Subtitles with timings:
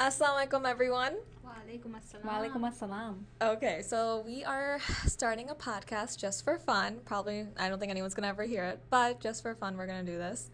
[0.00, 1.12] Assalamualaikum everyone.
[1.44, 2.24] Walaikum assalam.
[2.24, 3.14] Walaikum assalam.
[3.42, 7.00] Okay, so we are starting a podcast just for fun.
[7.04, 10.02] Probably, I don't think anyone's gonna ever hear it, but just for fun, we're gonna
[10.02, 10.48] do this.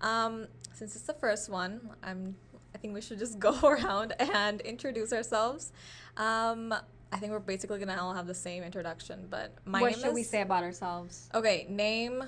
[0.00, 2.36] Um, since it's the first one, I'm.
[2.72, 5.72] I think we should just go around and introduce ourselves.
[6.16, 6.72] Um,
[7.10, 10.08] I think we're basically gonna all have the same introduction, but my what name should
[10.10, 10.14] is.
[10.14, 11.28] we say about ourselves?
[11.34, 12.22] Okay, name,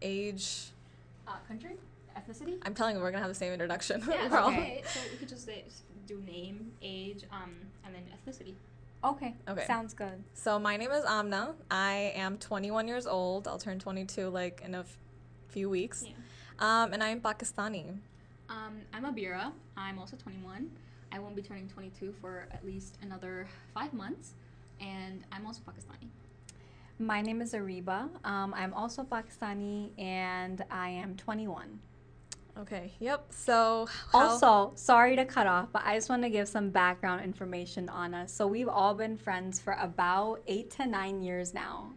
[0.00, 0.70] age.
[1.26, 1.74] Uh, country?
[2.16, 2.58] Ethnicity?
[2.62, 4.04] I'm telling you, we're gonna have the same introduction.
[4.08, 4.82] Yeah, okay.
[4.86, 7.54] So we could just say, just do name, age, um,
[7.84, 8.54] and then ethnicity.
[9.04, 9.34] Okay.
[9.48, 9.64] Okay.
[9.66, 10.22] Sounds good.
[10.34, 11.54] So my name is Amna.
[11.70, 13.48] I am 21 years old.
[13.48, 14.98] I'll turn 22 like in a f-
[15.48, 16.04] few weeks.
[16.06, 16.12] Yeah.
[16.60, 17.98] Um, and I'm Pakistani.
[18.48, 19.50] Um, I'm Abira.
[19.76, 20.70] I'm also 21.
[21.10, 24.32] I won't be turning 22 for at least another five months,
[24.80, 26.08] and I'm also Pakistani.
[26.98, 28.08] My name is Ariba.
[28.24, 31.80] Um, I'm also Pakistani and I am 21.
[32.58, 32.92] Okay.
[33.00, 33.26] Yep.
[33.30, 37.24] So how- Also, sorry to cut off, but I just want to give some background
[37.24, 38.32] information on us.
[38.32, 41.92] So, we've all been friends for about eight to nine years now.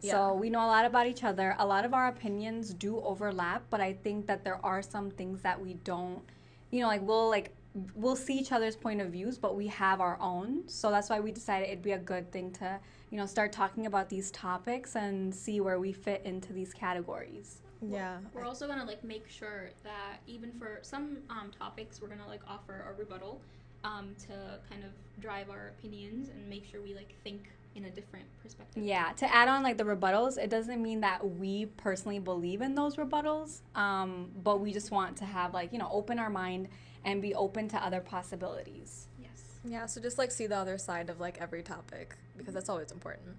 [0.00, 0.12] Yeah.
[0.12, 1.56] So, we know a lot about each other.
[1.58, 5.42] A lot of our opinions do overlap, but I think that there are some things
[5.42, 6.22] that we don't,
[6.70, 7.54] you know, like we'll like
[7.94, 10.66] we'll see each other's point of views, but we have our own.
[10.68, 13.86] So that's why we decided it'd be a good thing to, you know, start talking
[13.86, 17.62] about these topics and see where we fit into these categories.
[17.80, 18.18] Yeah.
[18.32, 22.42] We're also gonna like make sure that even for some um, topics, we're gonna like
[22.48, 23.40] offer a rebuttal
[23.84, 24.90] um, to kind of
[25.20, 28.82] drive our opinions and make sure we like think in a different perspective.
[28.82, 32.74] Yeah, to add on like the rebuttals, it doesn't mean that we personally believe in
[32.74, 36.68] those rebuttals, um, but we just want to have like, you know, open our mind
[37.04, 39.06] and be open to other possibilities.
[39.20, 39.60] Yes.
[39.64, 39.86] Yeah.
[39.86, 43.36] So just like see the other side of like every topic because that's always important.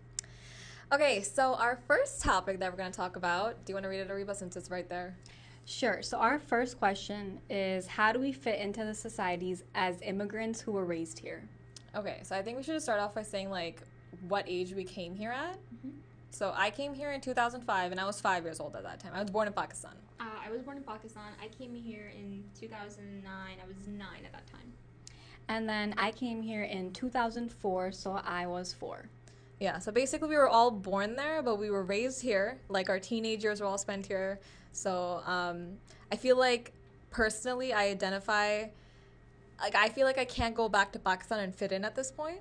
[0.92, 1.22] Okay.
[1.22, 3.64] So our first topic that we're gonna talk about.
[3.66, 5.16] Do you want to read it, Ariba, since it's right there?
[5.66, 6.02] Sure.
[6.02, 10.72] So our first question is how do we fit into the societies as immigrants who
[10.72, 11.48] were raised here?
[11.96, 12.22] Okay.
[12.24, 13.82] So I think we should start off by saying like
[14.28, 15.58] what age we came here at.
[15.86, 15.92] Mhm.
[16.32, 19.14] So I came here in 2005, and I was five years old at that time.
[19.14, 19.94] I was born in Pakistan.
[20.20, 21.32] Uh, I was born in Pakistan.
[21.42, 23.58] I came here in 2009.
[23.62, 24.74] I was nine at that time.
[25.48, 29.10] And then I came here in 2004, so I was 4.
[29.60, 32.60] Yeah, so basically we were all born there, but we were raised here.
[32.70, 34.40] Like our teenagers were all spent here.
[34.72, 35.78] So um,
[36.12, 36.72] I feel like
[37.10, 38.68] personally, I identify,
[39.60, 42.12] like I feel like I can't go back to Pakistan and fit in at this
[42.12, 42.40] point.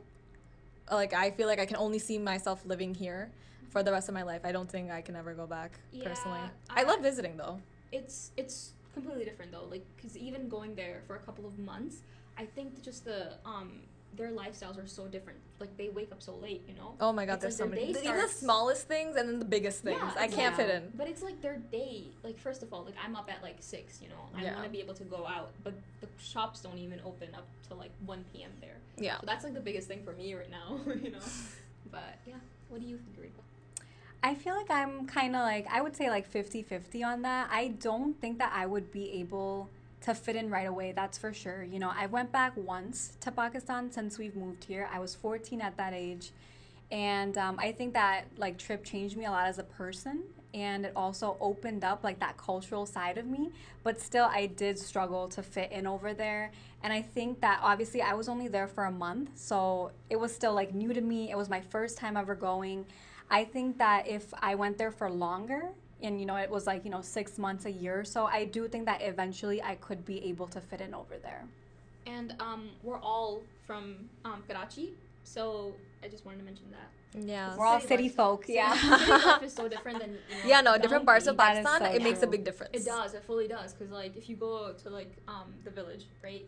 [0.90, 3.30] Like I feel like I can only see myself living here
[3.68, 4.42] for the rest of my life.
[4.44, 6.40] I don't think I can ever go back personally.
[6.70, 7.60] I I- love visiting though.
[7.90, 9.66] It's it's completely different though.
[9.70, 12.02] Like, cause even going there for a couple of months,
[12.36, 13.82] I think just the um
[14.16, 15.38] their lifestyles are so different.
[15.60, 16.94] Like they wake up so late, you know.
[17.00, 17.92] Oh my god, It's there's like so many.
[17.92, 19.98] day Even the smallest things and then the biggest things.
[20.00, 20.92] Yeah, I can't fit in.
[20.96, 22.04] But it's like their day.
[22.22, 24.00] Like first of all, like I'm up at like six.
[24.02, 24.54] You know, I Yeah.
[24.54, 27.76] want to be able to go out, but the shops don't even open up till
[27.76, 28.50] like one p.m.
[28.60, 28.76] there.
[28.96, 29.18] Yeah.
[29.20, 30.78] So that's like the biggest thing for me right now.
[31.02, 31.18] you know.
[31.90, 32.34] But yeah,
[32.68, 33.40] what do you think, Rika?
[34.22, 37.48] I feel like I'm kind of like, I would say like 50 50 on that.
[37.50, 39.70] I don't think that I would be able
[40.02, 41.62] to fit in right away, that's for sure.
[41.62, 44.88] You know, I went back once to Pakistan since we've moved here.
[44.92, 46.32] I was 14 at that age.
[46.90, 50.22] And um, I think that like trip changed me a lot as a person.
[50.54, 53.50] And it also opened up like that cultural side of me.
[53.82, 56.52] But still, I did struggle to fit in over there.
[56.82, 59.30] And I think that obviously I was only there for a month.
[59.34, 61.30] So it was still like new to me.
[61.30, 62.86] It was my first time ever going.
[63.30, 65.68] I think that if I went there for longer,
[66.02, 68.68] and you know, it was like, you know, six months, a year so, I do
[68.68, 71.44] think that eventually I could be able to fit in over there.
[72.06, 74.94] And um, we're all from um, Karachi,
[75.24, 76.88] so I just wanted to mention that.
[77.14, 77.56] Yeah.
[77.56, 78.14] We're all City city life.
[78.14, 78.74] folk, So yeah.
[78.74, 81.86] city life is so different than you know, Yeah, no, different parts of Pakistan, so
[81.86, 82.70] it makes a big difference.
[82.74, 83.14] It does.
[83.14, 83.72] It fully does.
[83.72, 86.46] Cause like if you go to like um the village, right?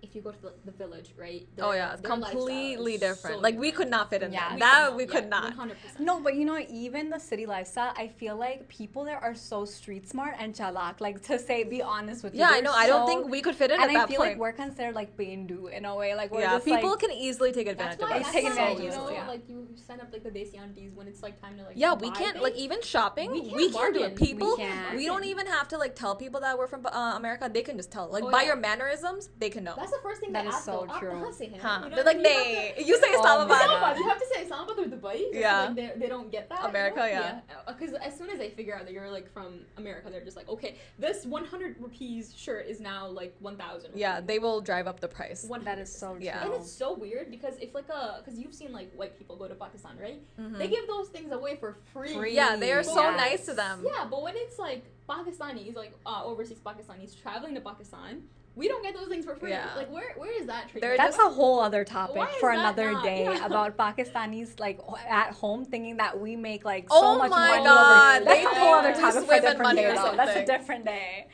[0.00, 1.46] If you go to the, the village, right?
[1.60, 3.36] Oh yeah, it's completely different.
[3.36, 4.56] so like we could not fit in Yeah, there.
[4.56, 5.68] we that could we not, could yeah, not.
[5.96, 6.00] 100%.
[6.00, 9.64] No, but you know, even the city lifestyle, I feel like people there are so
[9.64, 11.00] street smart and chalak.
[11.00, 12.40] Like to say, be honest with you.
[12.40, 12.72] Yeah, I They're know.
[12.72, 14.30] I don't think we could fit in And at I that feel point.
[14.32, 16.14] like we're considered like Bindu in a way.
[16.14, 18.44] Like we're yeah, just people like, can easily take That's advantage of us that's take
[18.44, 19.26] why, advantage, you know, yeah.
[19.26, 21.94] like you sign up like the desi aunties when it's like time to like Yeah,
[21.94, 23.32] we can't like even shopping.
[23.32, 24.14] We We can't can't, do it.
[24.14, 24.14] bargain.
[24.16, 24.96] People, We can't.
[24.96, 27.50] we don't even have to like tell people that we're from uh, America.
[27.52, 28.08] They can just tell.
[28.10, 29.74] Like Oh, by your mannerisms, they can know.
[29.88, 30.98] That's the first thing that they is ask so though.
[30.98, 31.32] true.
[31.60, 31.80] Huh.
[31.84, 32.74] You know, they're like, nay.
[32.78, 33.60] You, say oh, Islamabad.
[33.62, 33.96] Islamabad.
[33.96, 35.24] You have to say Islamabad or Dubai.
[35.32, 35.64] Yeah.
[35.64, 36.68] Like, they, they don't get that.
[36.68, 37.20] America, you know?
[37.20, 37.40] yeah.
[37.66, 38.06] Because yeah.
[38.06, 40.76] as soon as they figure out that you're like from America, they're just like, okay,
[40.98, 43.92] this 100 rupees shirt is now like 1,000.
[43.94, 45.44] Yeah, they will drive up the price.
[45.44, 45.64] 100.
[45.64, 46.24] That is so true.
[46.24, 46.44] Yeah.
[46.44, 49.36] And it's so weird because if like uh, a, because you've seen like white people
[49.36, 50.20] go to Pakistan, right?
[50.40, 50.58] Mm-hmm.
[50.58, 52.14] They give those things away for free.
[52.14, 52.34] free.
[52.34, 53.84] Yeah, they are but so nice to them.
[53.84, 58.22] Yeah, but when it's like Pakistanis, like uh, overseas Pakistanis traveling to Pakistan,
[58.58, 59.50] we don't get those things for free.
[59.50, 59.68] Yeah.
[59.76, 60.82] Like where where is that treatment?
[60.82, 63.04] They're That's a whole other topic for another not?
[63.04, 63.46] day Yeah.
[63.46, 67.64] about Pakistanis like at home thinking that we make like so Oh much my money
[67.64, 68.24] God, over.
[68.24, 69.94] That's they a whole other topic for a different day.
[69.94, 70.16] though.
[70.16, 71.28] That's a different day.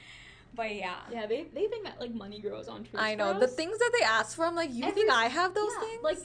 [0.56, 0.94] But yeah.
[1.10, 2.94] yeah, they they think that like money grows on trees.
[3.08, 4.44] I for know the things that they ask for.
[4.46, 6.02] I'm like, you Every- think I have those yeah, things?
[6.10, 6.22] Like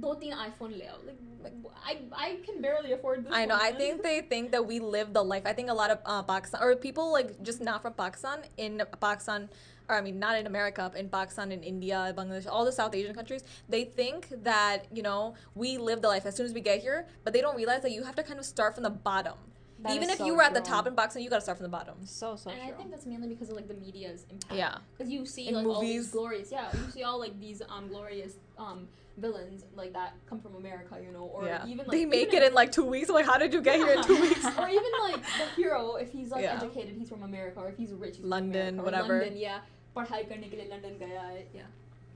[0.00, 0.94] do teen iPhone leo.
[1.06, 1.54] Like, like
[1.86, 1.92] I
[2.26, 3.32] I can barely afford this.
[3.32, 3.54] I know.
[3.54, 5.44] one, I think they think that we live the life.
[5.46, 8.82] I think a lot of uh, Pakistan or people like just not from Pakistan in
[9.00, 9.48] Pakistan,
[9.88, 12.94] or I mean not in America, but in Pakistan, in India, Bangladesh, all the South
[12.94, 13.42] Asian countries.
[13.68, 17.06] They think that you know we live the life as soon as we get here,
[17.24, 19.34] but they don't realize that you have to kind of start from the bottom.
[19.80, 20.70] That Even if so you were at the true.
[20.74, 21.94] top in Pakistan, you gotta start from the bottom.
[22.04, 22.68] So so and true.
[22.68, 24.54] I think that's mainly because of like the media's impact.
[24.54, 24.78] Yeah.
[24.96, 26.10] Because you see In like all these movies.
[26.10, 28.88] glorious, yeah, you see all like these um glorious um
[29.18, 31.64] villains like that come from America, you know, or yeah.
[31.66, 33.08] even like they make even it in like two weeks.
[33.08, 34.44] I'm like, how did you get here in two weeks?
[34.58, 36.56] or even like the hero, if he's like Yeah.
[36.60, 39.20] educated, he's from America, or if he's rich, he's London, from America, whatever.
[39.20, 39.60] London, yeah.
[39.97, 41.67] पढ़ाई करने के लिए London गया है, yeah.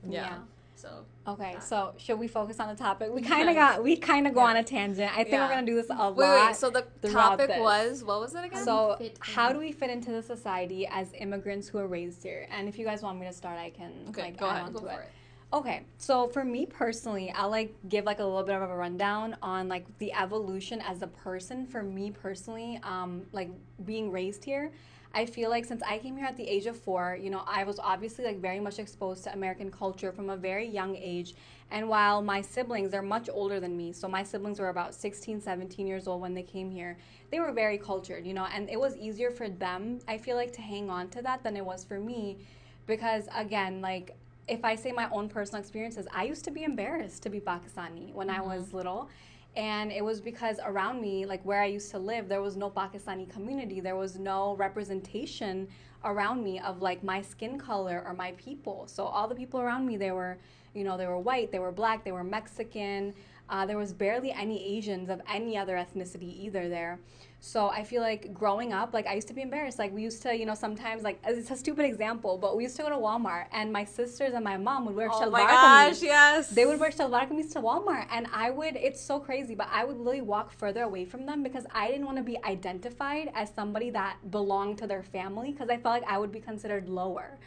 [0.08, 0.38] yeah.
[0.80, 0.90] So
[1.26, 1.58] Okay, Yeah.
[1.58, 3.12] so should we focus on the topic?
[3.12, 3.30] We Yes.
[3.30, 4.50] kind of got we kind of go Yeah.
[4.50, 5.10] on a tangent.
[5.12, 5.42] I think Yeah.
[5.44, 6.46] we're gonna do this a Wait, lot.
[6.46, 6.56] wait.
[6.56, 7.60] So the throughout topic this.
[7.60, 8.64] was what was it again?
[8.64, 9.54] So, fit how in.
[9.54, 12.46] do we fit into the society as immigrants who are raised here?
[12.50, 14.66] And if you guys want me to start, I can okay, like go add ahead.
[14.66, 15.04] on go to for it.
[15.06, 15.56] it.
[15.58, 19.36] Okay, so for me personally, I'll like give like a little bit of a rundown
[19.42, 21.66] on like the evolution as a person.
[21.66, 23.50] For me personally, um, like
[23.84, 24.70] being raised here,
[25.15, 27.63] I feel like since I came here at the age of four, you know, I
[27.63, 31.35] was obviously like very much exposed to American culture from a very young age.
[31.69, 35.41] And while my siblings, they're much older than me, so my siblings were about 16,
[35.41, 36.97] 17 years old when they came here,
[37.31, 40.51] they were very cultured, you know, and it was easier for them, I feel like,
[40.53, 42.37] to hang on to that than it was for me.
[42.85, 44.15] Because again like
[44.47, 48.13] if i say my own personal experiences i used to be embarrassed to be pakistani
[48.13, 48.49] when i mm-hmm.
[48.49, 49.09] was little
[49.55, 52.69] and it was because around me like where i used to live there was no
[52.69, 53.79] pakistani community.
[53.79, 55.67] There was no representation
[56.03, 58.87] around me of like my skin color or my people.
[58.87, 60.37] So all the people around me they were
[60.73, 63.13] you know they were white they were black they were mexican
[63.53, 66.99] uh, there was barely any asians of any other ethnicity either there
[67.45, 69.77] so I feel like growing up, like I used to be embarrassed.
[69.77, 72.77] Like we used to, you know, sometimes like it's a stupid example, but we used
[72.77, 75.41] to go to Walmart and my sisters and my mom would wear oh shalwar my
[75.41, 75.89] kameez.
[75.89, 76.49] gosh, yes.
[76.51, 78.77] They would wear shalwar kameez to Walmart, and I would.
[78.77, 82.05] It's so crazy, but I would literally walk further away from them because I didn't
[82.05, 86.09] want to be identified as somebody that belonged to their family because I felt like
[86.09, 87.37] I would be considered lower.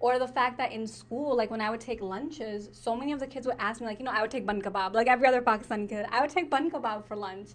[0.00, 3.18] Or the fact that in school, like when I would take lunches, so many of
[3.18, 5.26] the kids would ask me, like, you know, I would take bun kebab, like every
[5.26, 7.50] other Pakistani kid, I would take bun kebab for lunch.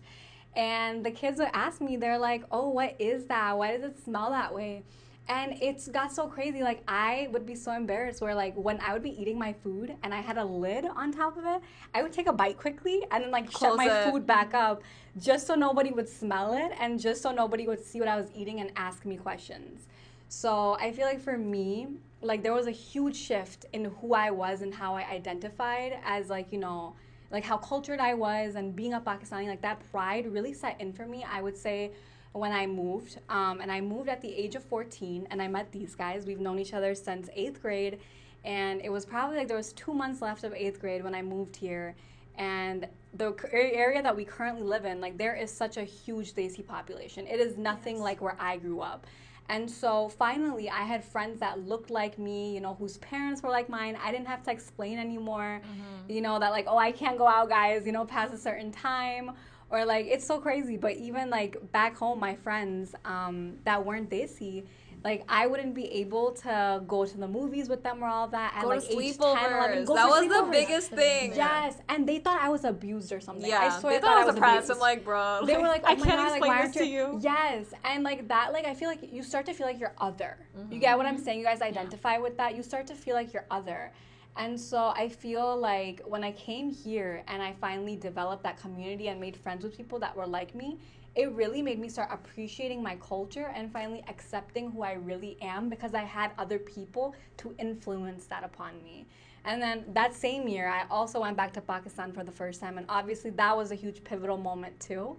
[0.56, 3.58] And the kids would ask me, they're like, oh, what is that?
[3.58, 4.84] Why does it smell that way?
[5.30, 6.62] And it's got so crazy.
[6.62, 9.96] Like, I would be so embarrassed where, like, when I would be eating my food
[10.04, 11.62] and I had a lid on top of it,
[11.96, 14.12] I would take a bite quickly and then, like, shut my it.
[14.12, 14.84] food back up
[15.18, 18.28] just so nobody would smell it and just so nobody would see what I was
[18.36, 19.88] eating and ask me questions.
[20.30, 21.88] So I feel like for me,
[22.22, 26.30] like, there was a huge shift in who I was and how I identified as,
[26.30, 26.96] like, you know,
[27.34, 30.94] like how cultured I was and being a Pakistani, like that pride really set in
[30.94, 31.26] for me.
[31.30, 31.92] I would say
[32.32, 35.72] when I moved, um, and I moved at the age of 14, and I met
[35.72, 36.26] these guys.
[36.26, 38.00] We've known each other since eighth grade,
[38.46, 41.24] and it was probably like there was two months left of eighth grade when I
[41.24, 41.96] moved here,
[42.38, 46.66] and the area that we currently live in, like there is such a huge Desi
[46.66, 47.28] population.
[47.28, 49.06] It is nothing like where I grew up.
[49.50, 53.50] And so finally, I had friends that looked like me, you know, whose parents were
[53.50, 53.98] like mine.
[54.04, 55.62] I didn't have to explain anymore,
[56.08, 58.72] you know, that like, oh, I can't go out, guys, you know, past a certain
[58.72, 59.32] time.
[59.70, 60.78] Or like, it's so crazy.
[60.78, 64.66] But even like back home, my friends um, that weren't Desi,
[65.04, 68.54] like I wouldn't be able to go to the movies with them or all that.
[68.56, 69.86] At Go like to age 10, 11, sleepovers.
[69.86, 71.34] go That was the biggest thing.
[71.36, 73.50] Yes, and they thought I was abused or something.
[73.50, 74.72] Yeah, I swear they thought I was depressed.
[74.72, 75.42] I'm like, bro.
[75.46, 77.20] They were like, oh I my can't God, like, explain why this to you.
[77.22, 80.38] Yes, and like that, like I feel like you start to feel like you're other.
[80.70, 81.24] You get what I'm mm-hmm.
[81.24, 81.40] saying?
[81.40, 82.56] You guys identify with that.
[82.56, 83.92] You start to feel like you're other.
[84.36, 89.10] And so I feel like when I came here and I finally developed that community
[89.10, 90.80] and made friends with people that were like me,
[91.16, 95.70] it really made me start appreciating my culture and finally accepting who I really am
[95.70, 99.06] because I had other people to influence that upon me.
[99.46, 102.78] And then that same year, I also went back to Pakistan for the first time,
[102.78, 105.18] and obviously that was a huge pivotal moment too.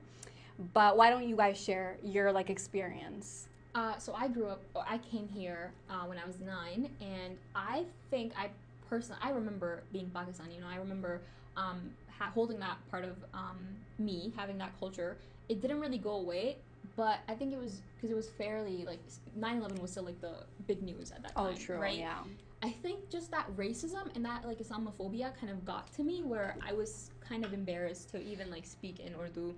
[0.73, 3.49] But why don't you guys share your like experience?
[3.75, 4.63] Uh, so I grew up.
[4.89, 8.49] I came here uh, when I was nine, and I think I
[8.89, 10.55] personally I remember being Pakistani.
[10.55, 11.21] You know, I remember
[11.57, 13.59] um, ha- holding that part of um,
[13.99, 15.17] me, having that culture.
[15.49, 16.57] It didn't really go away,
[16.97, 19.01] but I think it was because it was fairly like
[19.39, 20.35] 9/11 was still like the
[20.67, 21.81] big news at that time.
[21.81, 21.95] right?
[21.97, 22.19] Oh, yeah.
[22.63, 26.57] I think just that racism and that like Islamophobia kind of got to me where
[26.67, 29.55] I was kind of embarrassed to even like speak in Urdu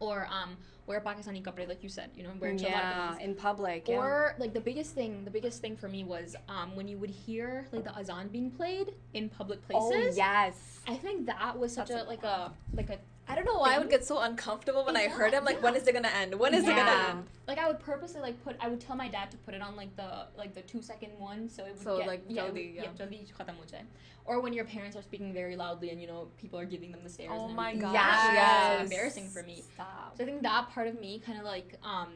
[0.00, 0.56] or um,
[0.86, 3.86] wear Pakistani kapde, like you said, you know, wear shalwar Yeah, in public.
[3.88, 3.96] yeah.
[3.96, 7.10] Or like the biggest thing, the biggest thing for me was um, when you would
[7.10, 10.16] hear like the azan being played in public oh places.
[10.16, 10.80] yes.
[10.88, 13.74] I think that was such That's a like a like a I don't know why
[13.74, 15.44] I would get so uncomfortable when I heard him.
[15.44, 16.34] Like, when is it gonna end?
[16.34, 17.24] When is it gonna end?
[17.46, 19.76] like I would purposely like put I would tell my dad to put it on
[19.76, 22.74] like the like the two second one so it would So, get, like, yeah, jaldi,
[22.74, 22.82] yeah.
[22.84, 23.82] yeah, jaldi khatam ho jaye.
[24.26, 27.00] Or when your parents are speaking very loudly and you know people are giving them
[27.02, 27.30] the stares.
[27.32, 28.78] Oh and my gosh, That yes.
[28.78, 29.62] so embarrassing for me.
[29.74, 30.16] Stop.
[30.16, 32.08] So I think that part of me kind of like um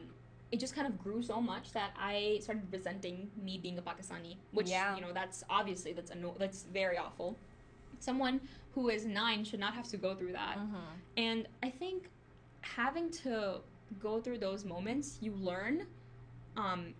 [0.51, 4.37] it just kind of grew so much that I started resenting me being a Pakistani,
[4.51, 4.95] which Yeah.
[4.95, 7.35] you know that's obviously that's anno- that's very awful.
[7.99, 8.39] Someone
[8.73, 10.57] who is nine should not have to go through that.
[10.57, 10.75] Mm-hmm.
[11.17, 12.09] And I think
[12.61, 13.61] having to
[13.99, 15.87] go through those moments, you learn,
[16.55, 16.93] um,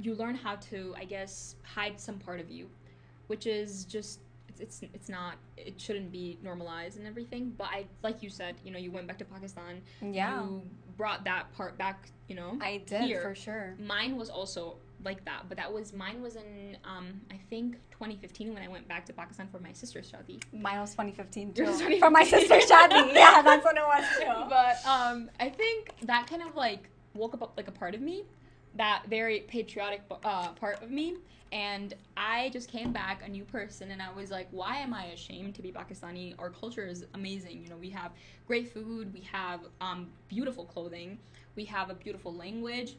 [0.00, 2.68] you learn how to, I guess, hide some part of you,
[3.28, 7.52] which is just it's it's, it's not it shouldn't be normalized and everything.
[7.56, 10.42] But I, like you said, you know, you went back to Pakistan, Yeah.
[10.42, 10.62] you
[10.96, 12.58] brought that part back, you know.
[12.60, 13.22] I did here.
[13.22, 13.76] for sure.
[13.78, 18.54] Mine was also like that, but that was mine was in um, I think 2015
[18.54, 20.42] when I went back to Pakistan for my sister's shadi.
[20.52, 21.88] Mine was 2015 Yours too.
[21.88, 23.12] was For my sister's shadi.
[23.14, 24.48] Yeah, that's when it was too.
[24.48, 28.24] but um, I think that kind of like woke up like a part of me,
[28.76, 31.16] that very patriotic uh, part of me,
[31.52, 35.06] and I just came back a new person, and I was like, why am I
[35.06, 36.34] ashamed to be Pakistani?
[36.38, 37.62] Our culture is amazing.
[37.62, 38.12] You know, we have
[38.46, 41.18] great food, we have um, beautiful clothing,
[41.56, 42.96] we have a beautiful language.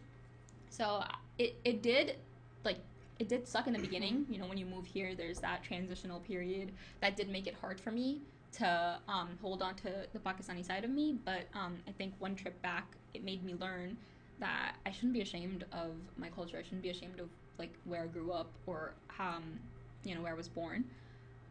[0.74, 1.04] So
[1.38, 2.18] it it did
[2.66, 2.80] like
[3.20, 4.26] it did suck in the beginning.
[4.30, 7.80] You know, when you move here, there's that transitional period that did make it hard
[7.80, 8.22] for me
[8.54, 11.16] to um, hold on to the Pakistani side of me.
[11.26, 13.98] But um, I think one trip back, it made me learn
[14.40, 16.58] that I shouldn't be ashamed of my culture.
[16.58, 19.60] I shouldn't be ashamed of like where I grew up or um,
[20.04, 20.86] you know where I was born.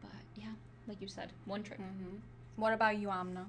[0.01, 0.53] But yeah,
[0.87, 1.79] like you said, one trip.
[1.79, 2.17] hmm
[2.57, 3.47] What about you, Amna?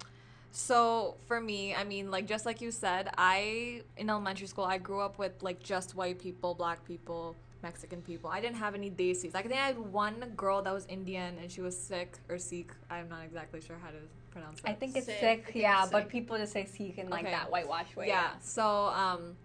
[0.57, 4.79] So for me, I mean, like just like you said, I in elementary school I
[4.79, 8.31] grew up with like just white people, black people, Mexican people.
[8.31, 9.35] I didn't have any desis.
[9.35, 12.71] I think I had one girl that was Indian and she was Sikh or Sikh.
[12.89, 13.97] I'm not exactly sure how to
[14.31, 14.71] pronounce it.
[14.71, 15.19] I think it's Sikh.
[15.19, 15.45] sick.
[15.47, 16.13] Think yeah, it's but sick.
[16.13, 17.33] people just say Sikh in like Okay.
[17.33, 18.07] that whitewash way.
[18.07, 18.31] yeah.
[18.41, 19.37] So um,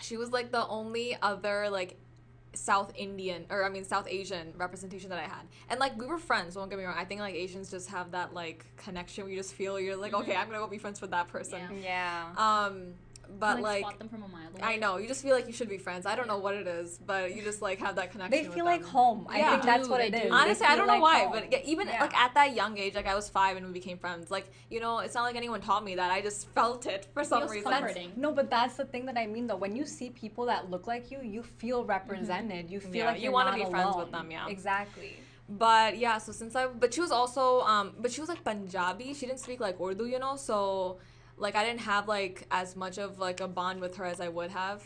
[0.00, 1.98] she was like the only other like
[2.56, 6.18] South Indian or I mean South Asian representation that I had, and like we were
[6.18, 6.54] friends.
[6.54, 6.96] Don't get me wrong.
[6.98, 10.12] I think like Asians just have that like connection where you just feel you're like
[10.12, 10.20] Mhm.
[10.22, 11.60] okay, I'm gonna go be friends with that person.
[11.82, 12.32] Yeah.
[12.36, 12.66] Yeah.
[12.66, 12.94] Um,
[13.38, 14.60] but You, like spot them from a mile away.
[14.62, 16.06] I know you just feel like you should be friends.
[16.06, 18.30] I don't know what it is, but you just like have that connection.
[18.30, 18.90] They with feel like them.
[18.90, 19.26] home.
[19.28, 19.50] I Yeah.
[19.50, 20.24] think that's They what do, it they is.
[20.24, 20.28] do.
[20.30, 21.32] They Honestly, I don't know like why, home.
[21.32, 22.00] but yeah, even Yeah.
[22.02, 24.30] like at that young age, like I was five and we became friends.
[24.30, 26.10] Like you know, it's not like anyone taught me that.
[26.10, 27.70] I just felt it for some reason.
[27.70, 28.12] comforting.
[28.16, 29.56] No, but that's the thing that I mean though.
[29.56, 32.70] When you see people that look like you, you feel represented.
[32.70, 34.48] You feel Yeah, like you you're wanna not be friends with them, yeah.
[34.48, 35.16] Exactly.
[35.48, 39.14] But yeah, so since I, but she was also, um, but she was like Punjabi.
[39.14, 40.34] She didn't speak like Urdu, you know.
[40.34, 40.98] So
[41.38, 44.28] like I didn't have like as much of like a bond with her as I
[44.28, 44.82] would have.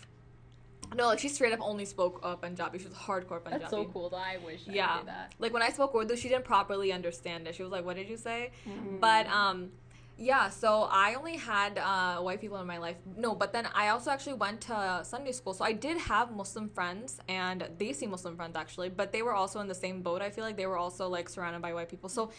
[0.97, 2.79] No, like she straight up only spoke uh, Punjabi.
[2.81, 3.59] She was hardcore Punjabi.
[3.61, 4.11] That's so cool.
[4.11, 4.99] Though I wish I Yeah.
[4.99, 5.35] did that.
[5.39, 7.55] Like when I spoke Urdu, she didn't properly understand it.
[7.55, 8.97] She was like, "What did you say?" Mm-hmm.
[8.99, 9.71] But um,
[10.19, 10.49] yeah.
[10.49, 12.97] So I only had uh, white people in my life.
[13.17, 16.69] No, but then I also actually went to Sunday school, so I did have Muslim
[16.69, 20.23] friends and they see Muslim friends actually, but they were also in the same boat.
[20.23, 22.09] I feel like they were also like surrounded by white people.
[22.09, 22.33] So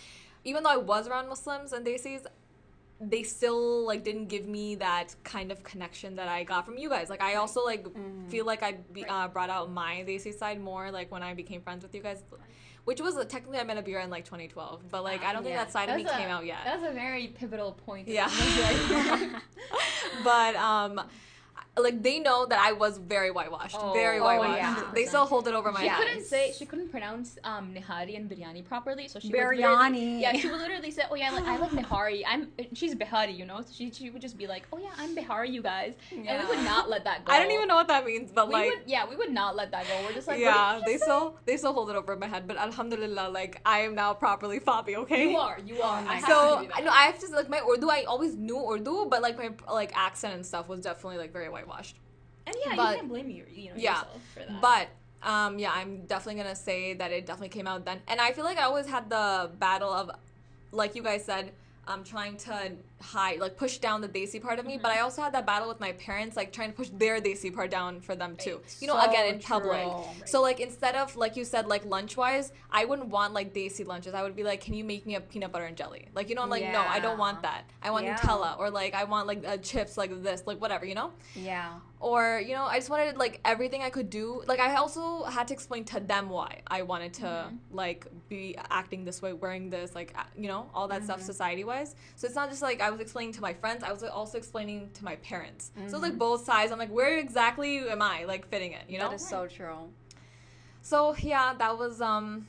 [0.44, 2.26] even though I was around Muslims and Desis,
[3.04, 6.88] they still like didn't give me that kind of connection that I got from you
[6.88, 7.10] guys.
[7.10, 8.28] Like I also like Mm-hmm.
[8.30, 11.62] feel like I be, uh, brought out my Desi side more like when I became
[11.62, 12.24] friends with you guys,
[12.86, 15.56] which was uh, technically I met Abira in like 2012, but like I don't think
[15.56, 16.60] that side of me a- came out yet.
[16.64, 18.08] That's a very pivotal point.
[18.08, 18.30] Yeah.
[18.58, 19.40] Yeah.
[20.24, 21.02] but um
[21.78, 24.58] like they know that I was very whitewashed, Oh, very oh, whitewashed.
[24.58, 24.84] yeah.
[24.94, 25.86] They still hold it over my head.
[25.86, 26.00] she eyes.
[26.10, 29.62] couldn't say she couldn't pronounce um, nihari and biryani properly, so she would Biryani.
[29.92, 32.24] literally- Yeah, she would literally say, "Oh yeah, like, I like nihari.
[32.28, 35.16] I'm she's Bihari, you know." So she she would just be like, "Oh yeah, I'm
[35.16, 37.32] Bihari, you guys," and we would not let that go.
[37.32, 39.56] I don't even know what that means, but We like would, yeah, we would not
[39.56, 39.96] let that go.
[40.06, 42.28] We're just like, yeah, what they you just still they still hold it over my
[42.28, 42.48] head.
[42.50, 45.32] But alhamdulillah, like I am now properly fobby, okay?
[45.32, 46.04] You are, you are.
[46.06, 47.90] Oh I So to I know I have to like my Urdu.
[47.90, 51.48] I always knew Urdu, but like my like accent and stuff was definitely like very
[51.66, 51.96] whitewashed.
[52.48, 54.62] and yeah, but- you can't blame you, you know, Yeah, yourself for that.
[54.62, 54.88] But
[55.24, 58.02] um, yeah, I'm definitely gonna say that it definitely came out then.
[58.08, 60.10] And I feel like I always had the battle of,
[60.72, 61.52] like you guys said,
[61.88, 64.74] um, trying to hide, like push down the Desi part of me.
[64.74, 64.82] Mm-hmm.
[64.84, 67.54] But I also had that battle with my parents, like trying to push their Desi
[67.54, 68.58] part down for them too.
[68.58, 68.76] Right.
[68.80, 69.82] You know, So again in public.
[69.84, 70.04] true.
[70.26, 73.86] So like instead of like you said, like lunch wise, I wouldn't want like Desi
[73.86, 74.14] lunches.
[74.14, 76.08] I would be like, can you make me a peanut butter and jelly?
[76.16, 77.64] Like you know, I'm like, no, I don't want that.
[77.82, 78.18] I want Yeah.
[78.18, 81.12] Nutella or like I want like uh, chips like this, like whatever, you know.
[81.36, 81.74] Yeah.
[82.00, 85.48] or you know i just wanted like everything i could do like i also had
[85.50, 87.58] to explain to them why i wanted to Mhm.
[87.82, 90.10] like be acting this way wearing this like
[90.44, 93.34] you know all that stuff society wise so it's not just like i was explaining
[93.34, 95.72] to my friends i was also explaining to my parents.
[95.88, 96.72] So it's like both sides.
[96.72, 99.10] I'm like where exactly am i like fitting it you know?
[99.10, 99.90] That is so true.
[100.82, 102.48] so yeah that was um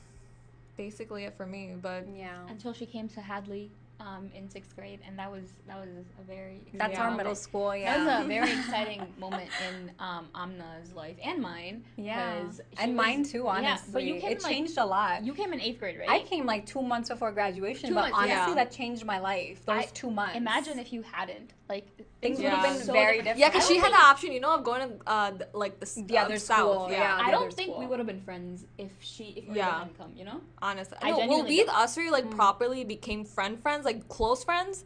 [0.77, 2.47] basically it for me but Yeah.
[2.49, 6.23] Until she came to Hadley um, in sixth grade, and that was that was a
[6.23, 7.03] very That's Yeah.
[7.05, 7.69] our middle school.
[7.71, 11.83] That was a very exciting moment in um, Amna's life and mine.
[11.95, 12.33] yeah.
[12.37, 12.61] And was-
[12.95, 13.43] mine too.
[13.45, 15.23] yeah, Honestly, but you came it like- changed a lot.
[15.23, 16.09] You came in eighth grade, right?
[16.09, 18.55] I came like two months before graduation, Two but months, honestly, yeah.
[18.55, 19.65] that changed my life.
[19.65, 20.35] Those I- two months.
[20.35, 21.51] Imagine if you hadn't.
[21.69, 21.87] Like
[22.23, 23.37] Things would have would've been so very different.
[23.39, 25.85] yeah because she had the option you know of going to uh th- like the,
[25.85, 27.27] s- The uh, other south school, yeah, yeah.
[27.27, 29.71] I don't other think we would have been friends if she if we Yeah.
[29.79, 30.11] hadn't come.
[30.15, 30.39] You know.
[30.61, 31.75] honestly I no, well genuinely we don't.
[31.77, 34.85] us three like properly became friend friends like close friends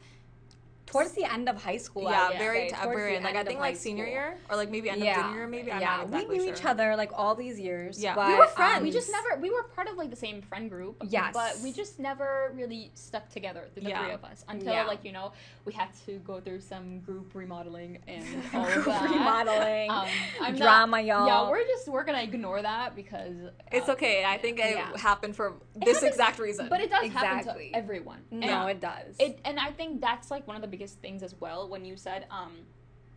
[0.88, 2.08] towards the end of high school.
[2.08, 3.25] I yeah, very say, t- towards very the end.
[3.25, 4.13] like I think like senior school.
[4.13, 5.20] year or like maybe end yeah.
[5.20, 6.53] of junior year maybe I'm yeah, exactly we knew sure.
[6.56, 8.01] each other like all these years.
[8.01, 8.15] Yeah.
[8.15, 8.77] but, we were friends.
[8.77, 9.39] um, we just never.
[9.39, 10.96] We were part of like the same friend group.
[11.08, 11.34] Yes.
[11.34, 13.65] But we just never really stuck together.
[13.75, 14.01] The Yeah.
[14.03, 15.34] three of us until like you know
[15.65, 19.10] we had to go through some group remodeling and all of that.
[19.10, 20.08] remodeling, Um,
[20.41, 21.27] I'm not- drama, y'all.
[21.27, 23.36] Yeah, we're just we're gonna ignore that because
[23.72, 27.08] it's uh, okay I think it happened for this happens- exact reason But it does
[27.12, 27.70] happen Exactly.
[27.72, 28.20] to everyone.
[28.32, 28.67] no, Yeah.
[28.67, 29.15] it does.
[29.20, 31.98] It and I think that's like one of the biggest things as well when you
[31.98, 32.54] said um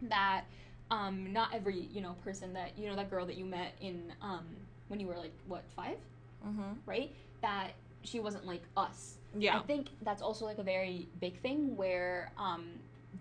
[0.02, 0.45] that
[0.90, 4.12] um not every you know person that you know that girl that you met in
[4.23, 4.47] um
[4.88, 5.99] when you were like what five
[6.47, 6.73] mm-hmm.
[6.87, 9.19] right that she wasn't like us.
[9.38, 12.71] yeah I think that's also like a very big thing where um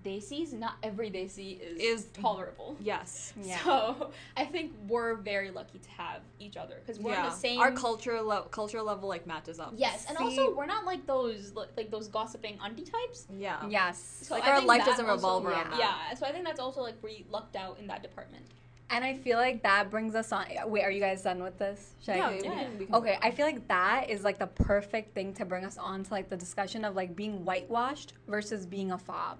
[0.03, 2.77] Desi's not every Desi is Is- tolerable.
[2.79, 3.57] yes yeah.
[3.63, 7.35] So I think we're very lucky to have each other because we're in yeah the
[7.35, 7.59] same.
[7.59, 11.05] our culture le- culture level like matches up Yes, and See- also we're not like
[11.05, 13.27] those like, like those gossiping auntie types.
[13.37, 14.19] yeah yes.
[14.23, 15.79] So Like, I our life doesn't revolve also- around that.
[15.79, 18.45] Yeah, so I think that's also like we lucked out in that department.
[18.91, 20.45] And I feel like that brings us on.
[20.45, 21.93] Uh, wait, are you guys done with this?
[22.01, 24.47] Should yeah, I we can- we can- Okay, I feel like that is like the
[24.47, 28.65] perfect thing to bring us on to like the discussion of like being whitewashed versus
[28.65, 29.39] being a fob.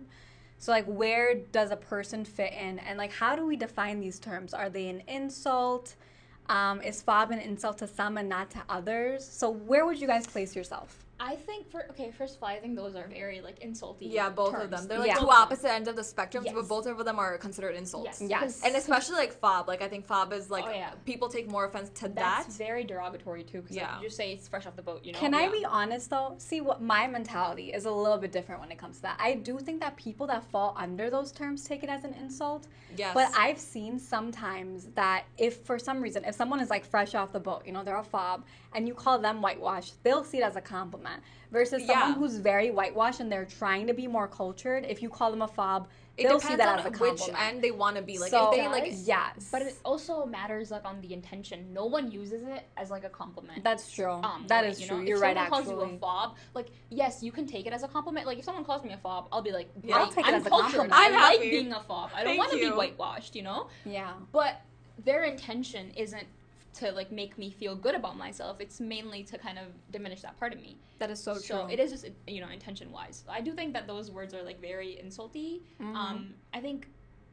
[0.59, 4.19] So like where does a person fit in and like how do we define these
[4.19, 4.53] terms?
[4.53, 5.95] Are they an insult?
[6.49, 9.25] Um, is fob an insult to some and not to others?
[9.25, 11.05] So where would you guys place yourself?
[11.21, 14.09] I think for okay, first of all, I think those are very like insulting.
[14.11, 15.15] yeah both of them they're like Yeah.
[15.15, 16.53] two opposite ends of the spectrum Yes.
[16.55, 18.29] but both of them are considered insults Yes.
[18.29, 18.41] Yes.
[18.41, 20.91] 'cause and especially like fob like i think fob is like Oh, yeah.
[21.05, 23.61] people take more offense to that's that very derogatory too.
[23.61, 23.98] Because Yeah.
[23.98, 25.03] you just say it's fresh off the boat.
[25.03, 25.20] You know.
[25.20, 25.51] Can I yeah.
[25.51, 26.35] be honest though?
[26.37, 29.17] See, what my mentality is a little bit different when it comes to that.
[29.20, 32.67] I do think that people that fall under those terms take it as an insult.
[32.96, 37.13] yes But I've seen sometimes that if for some reason, if someone is like fresh
[37.15, 40.37] off the boat, you know, they're a fob, and you call them whitewash, they'll see
[40.39, 41.08] it as a compliment.
[41.51, 42.13] Versus someone Yeah.
[42.15, 45.48] who's very whitewashed and they're trying to be more cultured, if you call them a
[45.48, 47.41] fob, it they'll depends see that on as a which compliment.
[47.41, 49.50] end they want to be like so, if they like yes.
[49.51, 51.74] But it also matters like on the intention.
[51.74, 53.63] No one uses it as like a compliment.
[53.63, 54.11] that's true.
[54.11, 54.98] um, that way, is you true.
[54.98, 55.03] know?
[55.03, 57.81] You're if right, someone calls you a fob, like yes, you can take it as
[57.83, 58.27] a compliment.
[58.27, 59.95] Like if someone calls me a fob, I'll be like, Yeah.
[59.98, 60.91] I'll take it I'm as a compliment.
[60.93, 62.11] I like being a fob.
[62.13, 63.69] I don't want to be whitewashed, you know.
[63.85, 64.11] Yeah.
[64.31, 64.61] But
[65.03, 66.27] their intention isn't
[66.79, 68.57] to like make me feel good about myself.
[68.59, 70.77] It's mainly to kind of diminish that part of me.
[71.00, 71.68] That is so true.
[71.70, 73.24] it is just you know intention wise.
[73.29, 75.61] I do think that those words are like very insulty.
[75.81, 75.96] Mhm.
[75.96, 76.87] Um, I think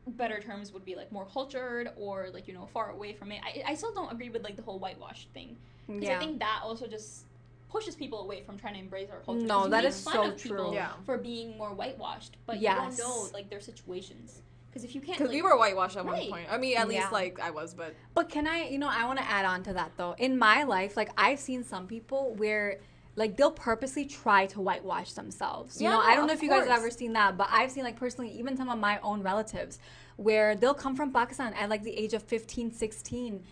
[0.09, 3.41] better terms would be like more cultured or like you know far away from it.
[3.45, 5.57] I, I still don't agree with like the whole whitewash thing
[5.87, 6.17] because yeah.
[6.17, 7.27] I think that also just
[7.69, 9.47] pushes people away from trying to embrace our culture.
[9.47, 10.75] No, that is that fun so of people true.
[10.75, 10.93] Yeah.
[11.05, 12.97] For being more whitewashed, but Yes.
[12.99, 14.43] you don't know like their situations.
[14.77, 16.21] Because if you can't, because like, we were whitewashed at Right.
[16.25, 16.99] one point i mean at Yeah.
[17.01, 19.63] least like i was but But can I, you know, I want to add on
[19.63, 20.15] to that though.
[20.19, 22.79] In my life, like I've seen some people where
[23.15, 25.81] like they'll purposely try to whitewash themselves.
[25.81, 27.71] You Yeah, know, I don't know if you guys have ever seen that, but I've
[27.71, 29.79] seen like personally even some of my own relatives
[30.17, 33.43] where they'll come from Pakistan at like the age of 15, 16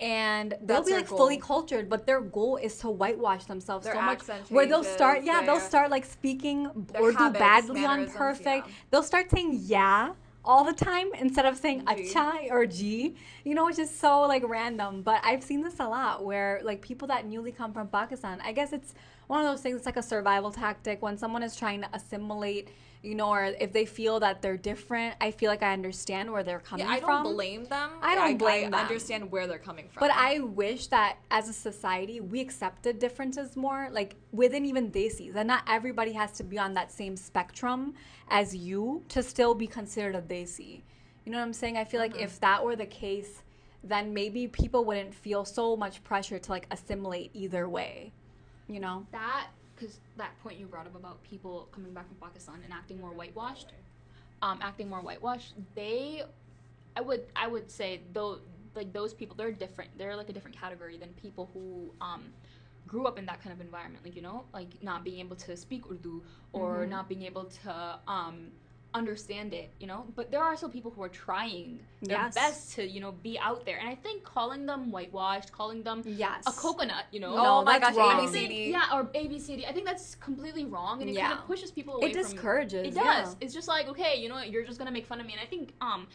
[0.00, 3.94] and they'll That's be like fully cultured, but their goal is to whitewash themselves Their
[3.94, 4.20] so much.
[4.50, 6.66] Where they'll start, yeah, they'll start like speaking
[7.00, 8.66] Urdu habits, badly on perfect.
[8.66, 8.72] yeah.
[8.90, 10.12] They'll start saying yeah
[10.44, 14.42] all the time instead of saying acha or G, you know, which is so like
[14.46, 15.02] random.
[15.02, 18.52] But I've seen this a lot where like people that newly come from Pakistan, I
[18.52, 18.94] guess it's
[19.26, 22.68] one of those things, it's like a survival tactic when someone is trying to assimilate,
[23.04, 26.42] you know, or if they feel that they're different, I feel like I understand where
[26.42, 27.34] they're coming yeah i don't from.
[27.34, 28.80] blame them I don't blame I them.
[28.80, 33.56] understand where they're coming from But I wish that as a society we accepted differences
[33.56, 37.94] more, like within even Desis, and not everybody has to be on that same spectrum
[38.28, 40.80] as you to still be considered a Desi.
[41.24, 41.76] You know what I'm saying?
[41.76, 42.24] I feel like mm-hmm.
[42.24, 43.42] if that were the case,
[43.82, 48.12] then maybe people wouldn't feel so much pressure to like assimilate either way.
[48.66, 49.06] You know?
[49.12, 49.48] that
[49.84, 53.12] because that point you brought up about people coming back from Pakistan and acting more
[53.12, 53.72] whitewashed,
[54.42, 56.22] um, acting more whitewashed, they
[56.96, 58.40] I would I would say though
[58.74, 59.96] like those people they're different.
[59.98, 62.32] They're like a different category than people who um
[62.86, 64.04] grew up in that kind of environment.
[64.04, 66.88] Like you know, like not being able to speak Urdu or Mhm.
[66.90, 68.52] not being able to um
[68.94, 69.70] understand it.
[69.80, 72.34] You know, but there are also people who are trying their Yes.
[72.34, 73.78] best to you know be out there.
[73.78, 76.44] And I think calling them whitewashed, calling them Yes.
[76.46, 77.34] a coconut, you know.
[77.36, 78.26] Oh my that's gosh, wrong.
[78.28, 78.70] I think, ABCD.
[78.70, 79.66] yeah, or ABCD.
[79.68, 82.86] I think that's completely wrong, and it kind of pushes people away It from discourages.
[82.88, 83.22] it yeah.
[83.24, 83.36] does.
[83.40, 85.46] It's just like okay, you know, you're just gonna make fun of me, and I
[85.46, 86.06] think um,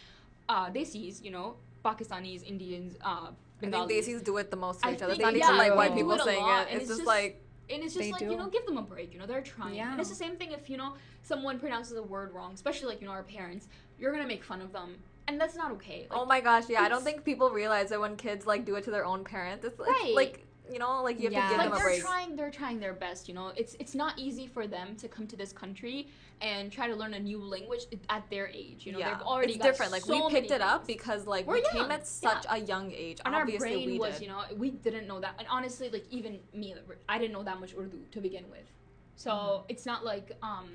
[0.48, 4.82] uh, Desis, you know, Pakistanis, Indians, uh, I think Bengalis, Desis do it the most
[4.82, 5.14] to I each other.
[5.14, 6.68] It's think not even like white people it saying it.
[6.72, 8.32] It's, it's just just- like and it's just They like do.
[8.32, 9.14] you know, give them a break.
[9.14, 9.92] You know, they're trying, Yeah.
[9.92, 13.02] and it's the same thing if you know someone pronounces a word wrong, especially like
[13.02, 13.68] you know our parents.
[14.00, 14.96] You're gonna make fun of them,
[15.28, 16.08] and that's not okay.
[16.10, 16.82] Like, oh my gosh, yeah.
[16.82, 19.66] I don't think people realize that when kids like do it to their own parents,
[19.66, 20.14] it's, it's Right.
[20.16, 21.44] like you know, like you have Yeah.
[21.44, 22.02] to give like them a they're break.
[22.02, 25.26] trying they're trying their best you know it's it's not easy for them to come
[25.28, 26.08] to this country
[26.42, 29.54] and try to learn a new language at their age you know yeah, they've already
[29.54, 29.92] it's got different.
[29.92, 30.98] Like so we picked many it up things.
[30.98, 33.20] because like We're we came at such a young age.
[33.26, 34.22] and our brain we was did.
[34.24, 36.76] you know we didn't know that and honestly like even me
[37.08, 38.68] i didn't know that much urdu to begin with
[39.16, 39.64] so Mhm.
[39.70, 40.68] it's not like um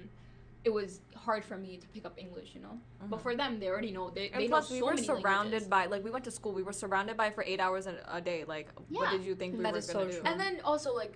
[0.64, 2.74] it was hard for me to pick up english you know
[3.10, 3.22] but Mhm.
[3.22, 5.68] for them they already know they, And they plus, know we were many surrounded languages.
[5.68, 6.52] by like we went to school.
[6.60, 8.40] We were surrounded by for eight hours a, a day.
[8.54, 10.12] Like, what did you think we That were gonna so do?
[10.12, 10.22] true.
[10.28, 11.14] And then also like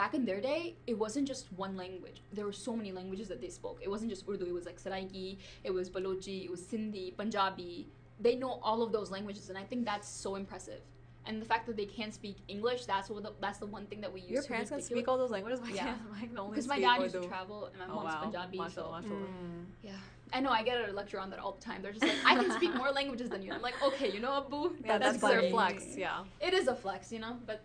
[0.00, 2.18] back in their day, it wasn't just one language.
[2.36, 3.78] There were so many languages that they spoke.
[3.82, 4.46] It wasn't just Urdu.
[4.46, 7.88] It was like Saraiki, it was Balochi, it was Sindhi, Punjabi.
[8.20, 10.82] They know all of those languages, and I think that's so impressive.
[11.26, 14.00] And the fact that they can't speak English, that's what the, that's the one thing
[14.02, 14.30] that we use.
[14.30, 15.60] Your to parents can speak all those languages.
[15.60, 15.84] Why Yeah.
[15.84, 18.20] can't I can only because my dad used to travel and my Oh, mom's wow.
[18.24, 18.58] Punjabi.
[18.58, 19.26] Mashallah, so mashallah.
[19.28, 19.64] Mm.
[19.82, 19.92] yeah,
[20.34, 20.50] I know.
[20.50, 21.80] I get a lecture on that all the time.
[21.82, 23.52] They're just like, I can speak more languages than you.
[23.54, 25.96] I'm like, okay, you know, Abu, Yeah, That's that's, their flex.
[25.96, 26.24] Yeah.
[26.40, 27.38] it is a flex, you know.
[27.46, 27.62] But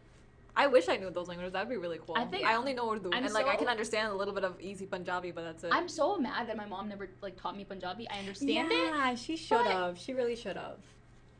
[0.55, 1.51] I wish I knew those languages.
[1.53, 2.15] That'd be really cool.
[2.17, 4.43] I think- I only know Urdu, I'm and like I can understand a little bit
[4.45, 5.71] of easy Punjabi, but that's it.
[5.73, 8.07] I'm so mad that my mom never like taught me Punjabi.
[8.09, 8.75] I understand it.
[8.75, 9.97] yeah, she should have.
[9.99, 10.77] She really should have.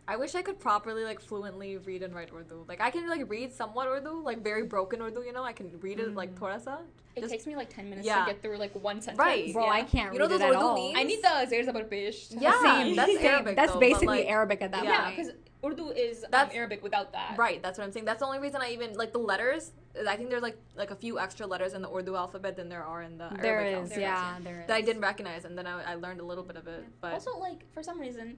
[0.10, 2.66] I wish I could properly like fluently read and write Urdu.
[2.68, 5.22] Like I can like read somewhat Urdu, like very broken Urdu.
[5.22, 6.40] You know, I can read it like Mm.
[6.40, 6.78] thoda sa.
[7.16, 8.26] It Just- takes me like 10 minutes Yeah.
[8.26, 9.20] to get through like one sentence.
[9.20, 9.54] Right.
[9.54, 9.72] Bro, Yeah.
[9.72, 10.76] I can't You know those it at Urdu all.
[10.88, 10.98] memes?
[10.98, 12.32] I need the Zairs about Bish.
[12.32, 13.26] Yeah, Same, that's same.
[13.26, 15.18] Arabic, That's though, but, basically like- Arabic at that Yeah, point.
[15.18, 17.36] Yeah, because Urdu is um, That's- Arabic without that.
[17.38, 18.06] Right, that's what I'm saying.
[18.06, 19.74] That's the only reason I even like the letters.
[20.08, 22.84] I think there's like like a few extra letters in the Urdu alphabet than there
[22.84, 23.90] are in the Arabic is, alphabet.
[23.90, 24.68] There is, yeah, there is.
[24.68, 26.86] That I didn't recognize, and then I, I learned a little bit of it.
[27.02, 28.38] But Also, like for some reason,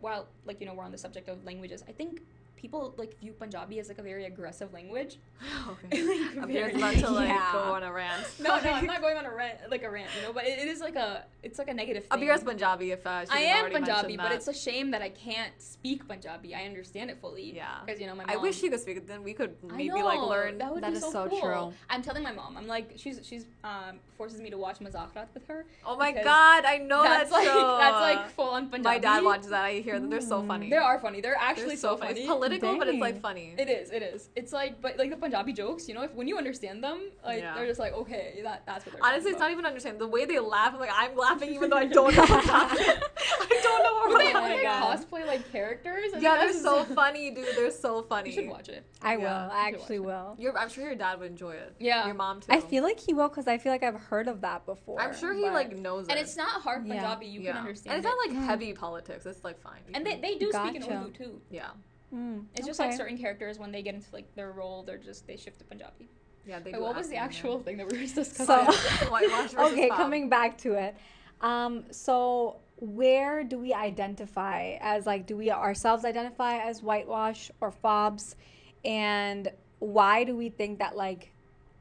[0.00, 2.22] while like you know we're on the subject of languages, I think
[2.58, 5.18] people like view Punjabi as like a very aggressive language.
[5.70, 6.02] okay.
[6.02, 7.52] Like, Abir's very- about to like Yeah.
[7.52, 8.26] go on a rant.
[8.40, 10.32] No, no, I'm not going on a rant like a rant, you know.
[10.32, 12.22] But it, it is like a it's like a negative thing.
[12.22, 12.90] Abir's Punjabi.
[12.90, 16.06] If uh, she I didn't am Punjabi, but it's a shame that I can't speak
[16.08, 16.54] Punjabi.
[16.54, 17.54] I understand it fully.
[17.54, 17.78] Yeah.
[17.84, 19.06] Because you know my I wish she could speak it.
[19.06, 20.58] Then we could I maybe like learn.
[20.58, 21.40] That would That be is so, so cool.
[21.40, 21.72] true.
[21.88, 22.56] I'm telling my mom.
[22.56, 25.64] I'm like, she's she's um forces me to watch Mazakrat with her.
[25.86, 27.76] Oh my god, I know that's that like show.
[27.78, 28.94] that's like full on Punjabi.
[28.94, 29.64] My dad watches that.
[29.64, 30.68] I hear that they're so funny.
[30.70, 31.20] They are funny.
[31.20, 32.20] They're They're actually so, funny.
[32.20, 33.54] It's political, but it's like funny.
[33.58, 33.90] It is.
[33.90, 34.30] It is.
[34.36, 37.40] It's like, but like the Punjabi jokes, you know, if when you understand them, like
[37.40, 37.54] Yeah.
[37.54, 39.04] they're just like, okay, that that's what they're.
[39.04, 40.74] Honestly, it's not even understand the way they laugh.
[40.74, 42.86] I'm like, I'm laughing even though I don't know what's happening.
[42.86, 44.98] I don't know what we're When they, Oh when my they God.
[44.98, 47.46] cosplay like characters, I Yeah, they're so funny, dude.
[47.56, 48.30] They're so funny.
[48.30, 48.84] You should watch it.
[49.02, 49.26] I will.
[49.26, 50.36] I actually watch will.
[50.38, 51.74] Your, I'm sure your dad would enjoy it.
[51.78, 52.06] Yeah.
[52.06, 52.52] Your mom too.
[52.52, 55.00] I feel like he will because I feel like I've heard of that before.
[55.00, 56.10] I'm sure he but- like knows it.
[56.10, 56.94] And it's not hard Yeah.
[56.94, 57.26] Punjabi.
[57.26, 57.52] You yeah.
[57.52, 57.96] can understand.
[57.96, 58.44] And it's not like Mm.
[58.46, 59.24] heavy politics.
[59.26, 59.80] It's like fine.
[59.94, 60.94] And they, they do speak in Gotcha.
[61.04, 61.40] Urdu too.
[61.50, 61.70] yeah.
[62.14, 65.26] Mm, It's just like certain characters when they get into like their role, they're just
[65.26, 66.08] they shift to Punjabi.
[66.46, 68.46] Yeah, they Wait, do what was the accent, actual thing that we were discussing?
[68.46, 69.10] So- yeah.
[69.10, 69.98] Whitewash versus okay, Bob.
[69.98, 70.96] coming back to it.
[71.40, 77.70] Um, so where do we identify as like do we ourselves identify as whitewash or
[77.72, 78.36] fobs
[78.84, 81.32] and why do we think that like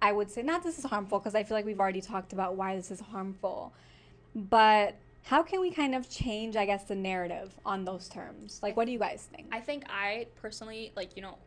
[0.01, 2.55] I would say not this is harmful because I feel like we've already talked about
[2.55, 3.73] why this is harmful.
[4.35, 4.95] But
[5.27, 8.59] how can we kind of change I guess the narrative on those terms?
[8.63, 9.47] Like what do you guys think?
[9.51, 11.37] I think I personally like you know,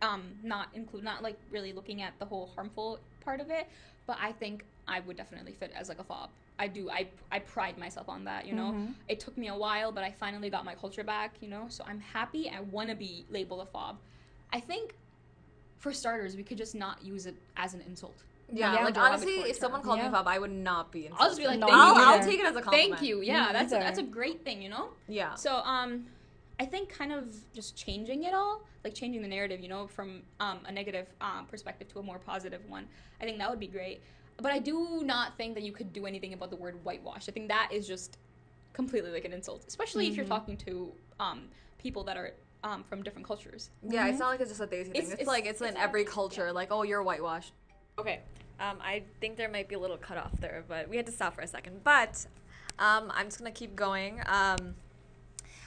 [0.00, 3.68] um, not include not like really looking at the whole harmful part of it,
[4.06, 6.30] but I think I would definitely fit as like a fob.
[6.58, 6.88] I do.
[6.88, 8.46] I I pride myself on that.
[8.46, 8.94] You know, Mhm.
[9.08, 11.34] it took me a while, but I finally got my culture back.
[11.40, 12.48] You know, so I'm happy.
[12.48, 13.98] I want to be labeled a fob.
[14.52, 14.94] I think,
[15.78, 18.22] for starters, we could just not use it as an insult.
[18.52, 18.84] Yeah, Yeah.
[18.84, 20.06] like honestly, if someone called Yeah.
[20.06, 21.08] me fob, I would not be.
[21.18, 22.00] I'll just be like, No, thank I'll, you.
[22.02, 22.98] I'll take it as a compliment.
[22.98, 23.20] Thank you.
[23.20, 24.62] Yeah, Me that's a, that's a great thing.
[24.62, 24.88] You know.
[25.08, 25.34] Yeah.
[25.34, 26.06] So um,
[26.60, 30.22] I think kind of just changing it all, like changing the narrative, you know, from
[30.40, 32.86] um, a negative um, perspective to a more positive one.
[33.20, 34.00] I think that would be great.
[34.38, 37.28] But I do not think that you could do anything about the word whitewash.
[37.28, 38.18] I think that is just
[38.74, 40.28] completely like an insult, especially if you're Mhm.
[40.28, 42.32] talking to um, people that are
[42.62, 43.70] um, from different cultures.
[43.82, 44.20] Yeah, it's Mhm.
[44.20, 44.90] not like it's just a Desi thing.
[44.90, 46.46] It's- It's, it's- like it's, it's in every culture.
[46.46, 46.50] yeah.
[46.52, 47.52] Like, oh, you're whitewashed.
[47.98, 48.20] Okay.
[48.60, 51.12] Um, I think there might be a little cut off there, but we had to
[51.12, 51.82] stop for a second.
[51.84, 52.26] But
[52.78, 54.20] um, I'm just gonna keep going.
[54.26, 54.74] Um,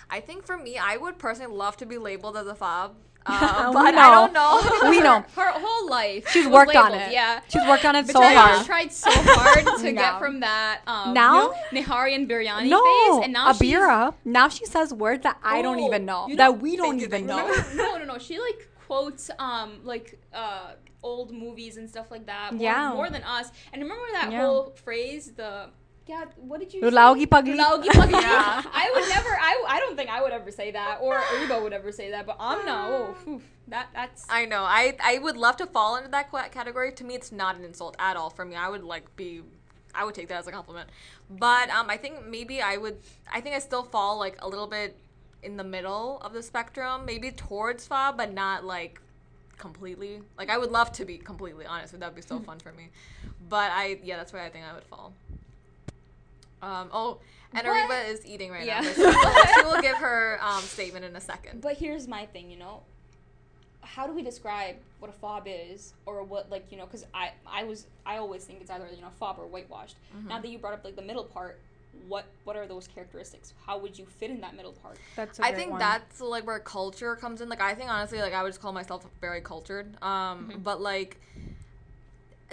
[0.09, 2.95] I think for me, I would personally love to be labeled as a fob,
[3.27, 4.11] uh, but I know.
[4.11, 4.89] don't know.
[4.89, 5.23] we know.
[5.35, 6.29] Her whole life.
[6.29, 7.11] She's worked on it.
[7.11, 7.41] Yeah.
[7.47, 8.65] She's worked on it But so Bettina hard.
[8.65, 10.01] tried so hard to No.
[10.01, 11.53] get from that um, Now?
[11.71, 14.13] Nihari and Biryani No, phase, and now Abira.
[14.25, 16.27] Now she says words that I don't Oh, even know.
[16.37, 17.47] that we don't even know.
[17.75, 18.17] no, no, no.
[18.17, 22.53] She like quotes um like uh old movies and stuff like that.
[22.53, 22.93] More, Yeah.
[22.93, 23.51] more than us.
[23.71, 24.41] And remember that Yeah.
[24.45, 25.69] whole phrase, the
[26.07, 26.81] yeah, what did you?
[26.81, 27.25] Laugi say?
[27.27, 27.55] pagli.
[27.55, 28.19] Laugi pagli.
[28.19, 28.63] Yeah.
[28.73, 29.29] I would never.
[29.29, 32.25] I, I don't think I would ever say that, or Ariba would ever say that.
[32.25, 34.25] But Amna, oh, phew, that that's.
[34.27, 34.63] I know.
[34.63, 36.91] I I would love to fall into that category.
[36.93, 38.31] To me, it's not an insult at all.
[38.31, 39.43] For me, I would like be,
[39.93, 40.89] I would take that as a compliment.
[41.29, 42.97] But um, I think maybe I would.
[43.31, 44.97] I think I still fall like a little bit
[45.43, 48.99] in the middle of the spectrum, maybe towards fa, but not like
[49.59, 50.21] completely.
[50.37, 51.97] Like I would love to be completely honest.
[51.99, 52.89] That'd be so fun for me.
[53.47, 55.13] But I yeah, that's where I think I would fall.
[56.61, 56.89] Um.
[56.91, 57.19] Oh.
[57.53, 58.81] And But- Ariba is eating right Yeah.
[58.81, 58.91] now.
[58.93, 59.11] She will,
[59.55, 61.61] she will give her um, statement in a second.
[61.61, 62.81] But here's my thing, you know.
[63.81, 66.85] How do we describe what a fob is, or what like you know?
[66.85, 69.95] Because I I was I always think it's either you know fob or whitewashed.
[70.15, 70.27] Mm-hmm.
[70.27, 71.59] Now that you brought up like the middle part,
[72.08, 73.54] what what are those characteristics?
[73.65, 74.97] How would you fit in that middle part?
[75.15, 75.80] That's a I think one.
[75.80, 77.49] that's like where culture comes in.
[77.49, 80.02] Like I think honestly, like I would just call myself very cultured.
[80.04, 80.60] Um, Mm-hmm.
[80.62, 81.19] but like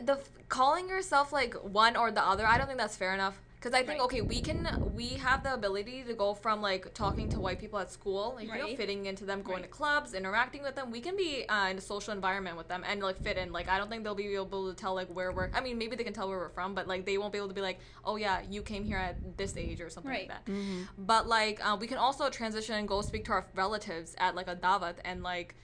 [0.02, 3.40] the f- calling yourself like one or the other, I don't think that's fair enough.
[3.56, 4.04] Because I think Right.
[4.04, 7.78] okay, we can we have the ability to go from like talking to white people
[7.78, 9.62] at school, like, you know, fitting into them, going Right.
[9.64, 10.90] to clubs, interacting with them.
[10.90, 13.52] We can be uh, in a social environment with them and like fit in.
[13.52, 15.50] Like I don't think they'll be able to tell like where we're.
[15.54, 17.48] I mean, maybe they can tell where we're from, but like they won't be able
[17.48, 20.28] to be like, oh yeah, you came here at this age or something Right.
[20.28, 20.52] like that.
[20.52, 20.82] Mm-hmm.
[20.98, 24.48] But like, uh, we can also transition and go speak to our relatives at like
[24.48, 25.56] a davat and like,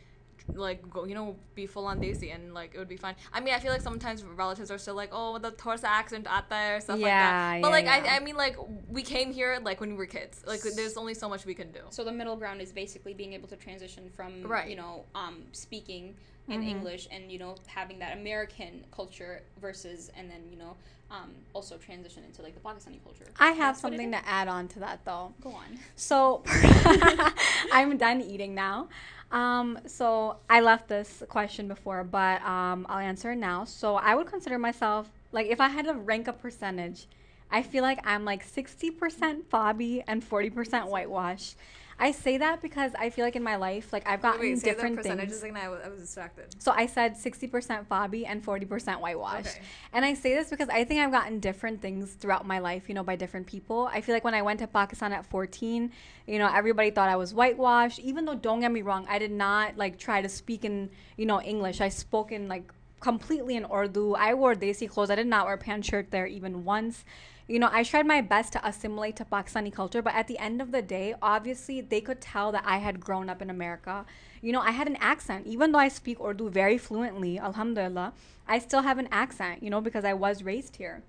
[0.55, 3.15] like go, you know, be full on desi and like it would be fine.
[3.33, 6.49] I mean, I feel like sometimes relatives are still like, oh, the Torsa accent at
[6.49, 7.63] there, stuff like Yeah, that.
[7.63, 8.13] But yeah, like, yeah.
[8.13, 8.57] I, I mean, like
[8.89, 10.43] we came here like when we were kids.
[10.47, 11.81] Like, there's only so much we can do.
[11.91, 14.69] So the middle ground is basically being able to transition from Right.
[14.69, 16.15] you know um, speaking
[16.49, 16.69] in Mm-hmm.
[16.69, 20.77] English and you know having that American culture versus and then you know
[21.13, 23.27] um, also transition into like the Pakistani culture.
[23.39, 25.35] I have That's something to add on to that though.
[25.43, 25.79] Go on.
[25.95, 26.43] So
[27.73, 28.89] I'm done eating now.
[29.31, 33.65] Um, so I left this question before, but um, I'll answer it now.
[33.65, 37.07] So I would consider myself like if I had to rank a percentage,
[37.51, 41.55] I feel like I'm like 60% fobby and 40% whitewash.
[41.99, 45.43] I say that because I feel like in my life, like I've gotten different things.
[45.43, 45.57] again.
[45.57, 46.55] I was, I was distracted.
[46.59, 49.49] So I said 60% fobby and 40% whitewashed.
[49.49, 49.63] Okay.
[49.93, 52.95] And I say this because I think I've gotten different things throughout my life, you
[52.95, 53.89] know, by different people.
[53.93, 55.91] I feel like when I went to Pakistan at 14,
[56.27, 59.33] you know, everybody thought I was whitewashed, even though don't get me wrong, I did
[59.33, 61.81] not like try to speak in, you know, English.
[61.81, 64.15] I spoke in like completely in Urdu.
[64.15, 65.11] I wore desi clothes.
[65.11, 67.05] I did not wear pant shirt there even once.
[67.49, 70.63] You know, I tried my best to assimilate to Pakistani culture, but at the end
[70.63, 74.07] of the day, obviously they could tell that I had grown up in America.
[74.41, 75.47] You know, I had an accent.
[75.47, 78.13] Even though I speak Urdu very fluently, alhamdulillah,
[78.47, 81.03] I still have an accent, you know, because I was raised here.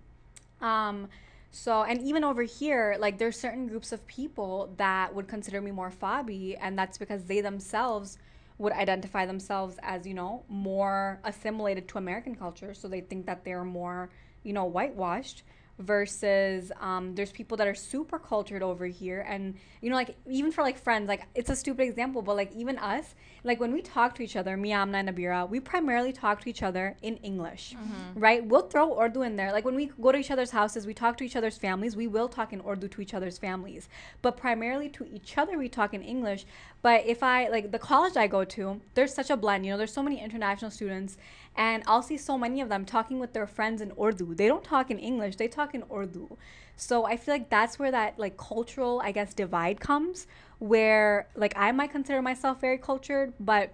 [0.60, 1.08] Um,
[1.52, 5.70] so, and even over here, like there's certain groups of people that would consider me
[5.70, 8.18] more fobby, and that's because they themselves
[8.58, 12.74] would identify themselves as, you know, more assimilated to American culture.
[12.74, 14.10] So they think that they're more,
[14.44, 15.44] you know, whitewashed
[15.80, 19.26] versus um, there's people that are super cultured over here.
[19.28, 22.50] And you know like even for like friends like it's a stupid example but like
[22.54, 26.14] even us like when we talk to each other me amna and Abira we primarily
[26.14, 27.76] talk to each other in english
[28.16, 28.46] right?
[28.46, 29.52] We'll throw urdu in there.
[29.52, 32.08] Like when we go to each other's houses we talk to each other's families we
[32.08, 33.90] will talk in urdu to each other's families.
[34.22, 36.46] But primarily to each other we talk in english.
[36.82, 39.66] But if i like the college i go to there's such a blend.
[39.66, 41.18] You know there's so many international students
[41.56, 44.36] and I'll see so many of them talking with their friends in Urdu.
[44.36, 46.38] They don't talk in English, they talk in Urdu.
[46.76, 50.28] So I feel like that's where that like cultural, I guess, divide comes
[50.60, 53.74] where like I might consider myself very cultured, but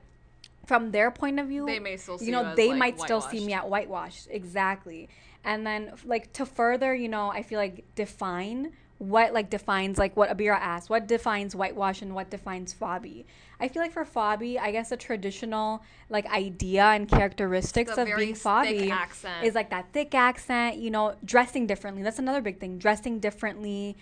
[0.65, 2.99] from their point of view, They may still see you you know, they like, might
[2.99, 4.27] still see me at whitewashed.
[4.29, 5.09] Exactly.
[5.43, 10.15] And then like to further, you know, I feel like define what like defines like
[10.17, 13.25] what Abira asked, what defines whitewash and what defines fobby.
[13.59, 18.07] I feel like for fobby, I guess a traditional like idea and characteristics The of
[18.15, 19.45] being thick fobby accent.
[19.45, 22.01] is like that thick accent, you know, dressing differently.
[22.03, 22.77] That's another big thing.
[22.77, 23.97] Dressing differently,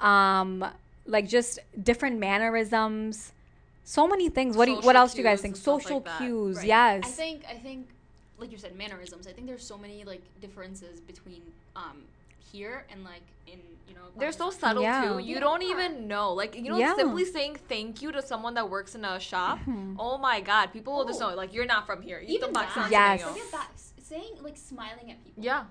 [0.00, 0.64] um,
[1.06, 3.32] like just different mannerisms.
[3.84, 4.56] So many things.
[4.56, 5.56] What do you, what else do you guys think?
[5.56, 6.66] Social like cues, Right.
[6.66, 7.04] yes.
[7.04, 7.88] I think I think
[8.38, 9.26] like you said mannerisms.
[9.26, 11.40] I think there's so many like differences between
[11.74, 12.02] um
[12.52, 13.58] here and like in
[13.88, 15.02] you know They're so subtle Yeah.
[15.04, 15.18] too.
[15.18, 15.40] You Yeah.
[15.40, 16.32] don't even know.
[16.32, 16.94] Like you know, Yeah.
[16.96, 19.58] simply saying thank you to someone that works in a shop.
[19.60, 19.96] Mm-hmm.
[19.98, 21.30] Oh my god, people will just Oh.
[21.30, 22.20] know like you're not from here.
[22.26, 22.68] even that.
[22.68, 23.50] Pakistan Yes.
[23.52, 23.68] that.
[24.02, 25.42] Saying like smiling at people.
[25.44, 25.64] Yeah.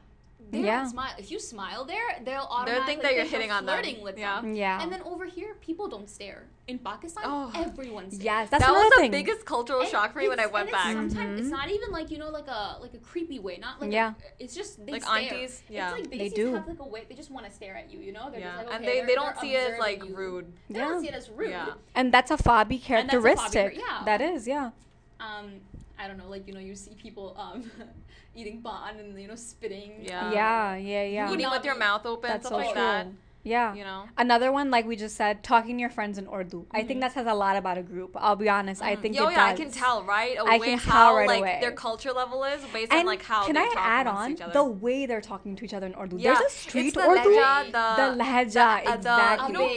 [0.49, 0.77] They Yeah.
[0.83, 1.11] don't smile.
[1.17, 3.75] If you smile there, they'll automatically think that you're hitting you're on them.
[3.75, 4.39] flirting with Yeah.
[4.39, 4.53] them.
[4.55, 4.81] Yeah.
[4.81, 6.45] And then over here, people don't stare.
[6.67, 7.51] In Pakistan, Oh.
[7.53, 8.23] everyone stares.
[8.23, 9.11] Yes, that's that another was the thing.
[9.11, 10.93] biggest cultural And shock for me when I it's- went and back.
[10.93, 11.51] Sometimes it's Mhm.
[11.51, 14.13] not even like you know like a like a creepy way, not like Yeah.
[14.39, 15.15] A, it's just they Like stare.
[15.17, 15.89] aunties, yeah.
[15.89, 16.53] It's like They they do.
[16.53, 17.05] have like a way.
[17.09, 17.99] They just want to stare at you.
[17.99, 18.29] You know.
[18.31, 20.11] They're yeah, just like, and okay, they, they're- they don't see it as like observing
[20.11, 20.17] you.
[20.17, 20.53] rude.
[20.69, 20.85] They Yeah.
[20.87, 21.49] don't see it as rude.
[21.49, 21.73] Yeah.
[21.95, 23.77] And that's a fobby And a fobby characteristic.
[23.77, 24.03] yeah.
[24.05, 24.71] That is, yeah.
[25.19, 25.61] Um,
[25.99, 27.69] I don't know, like you know, you see people um
[28.35, 29.93] eating bun and you know spitting.
[30.01, 30.27] Yeah.
[30.27, 31.25] um, Yeah, yeah, yeah.
[31.29, 32.81] would Eating not with your mouth open, That's stuff so like true.
[32.81, 33.07] that.
[33.47, 33.73] Yeah.
[33.73, 34.03] You know.
[34.17, 36.65] Another one, like we just said, talking to your friends in Urdu.
[36.71, 37.01] I think Mhm.
[37.01, 38.11] that says a lot about a group.
[38.15, 38.81] I'll be honest.
[38.81, 39.01] I Mhm.
[39.01, 41.27] think Yo, it yeah, I can tell right away I away can how tell right
[41.27, 41.57] like away.
[41.61, 45.05] their culture level is based on like how can they I add on the way
[45.05, 46.17] they're talking to each other in Urdu?
[46.17, 47.29] yeah, There's a street it's the Urdu.
[47.29, 49.47] Leja, the the, lahja, the- exactly.
[49.47, 49.67] you know-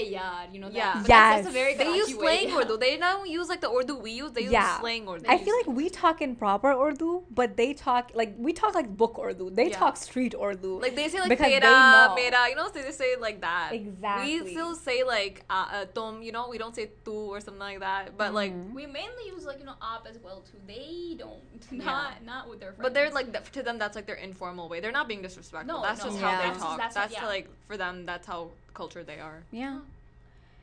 [0.53, 0.75] you know that.
[0.83, 0.93] Yeah.
[1.01, 1.09] But Yes.
[1.09, 2.39] that's, that's a very they use Karachi way.
[2.51, 2.77] slang Urdu.
[2.87, 4.33] They don't use like the Urdu we use.
[4.33, 4.79] They use Yeah.
[4.81, 5.25] slang Urdu.
[5.29, 8.89] I feel like we talk in proper Urdu, but they talk like we talk like
[9.03, 9.51] book Urdu.
[9.51, 10.81] They talk street Urdu.
[10.81, 12.15] Like they say like Because they mera, know.
[12.17, 13.60] mera, you know, so they say like that.
[13.73, 14.41] Exactly.
[14.43, 17.81] We still say like uh, uh, you know, we don't say tu or something like
[17.81, 18.17] that.
[18.17, 18.73] But like, Mhm.
[18.75, 20.59] We mainly use like you know op as well too.
[20.67, 21.85] They don't Yeah.
[21.85, 22.83] not not with their friends.
[22.83, 24.81] but they're like th- to them that's like their informal way.
[24.81, 25.75] They're not being disrespectful.
[25.77, 26.07] No, that's no.
[26.11, 26.31] just Yeah.
[26.31, 26.79] how they That's just- talk.
[26.79, 27.29] that's That's, what- yeah.
[27.29, 28.07] like for them.
[28.07, 29.43] That's how culture they are.
[29.51, 29.81] yeah.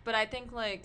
[0.04, 0.84] But I think like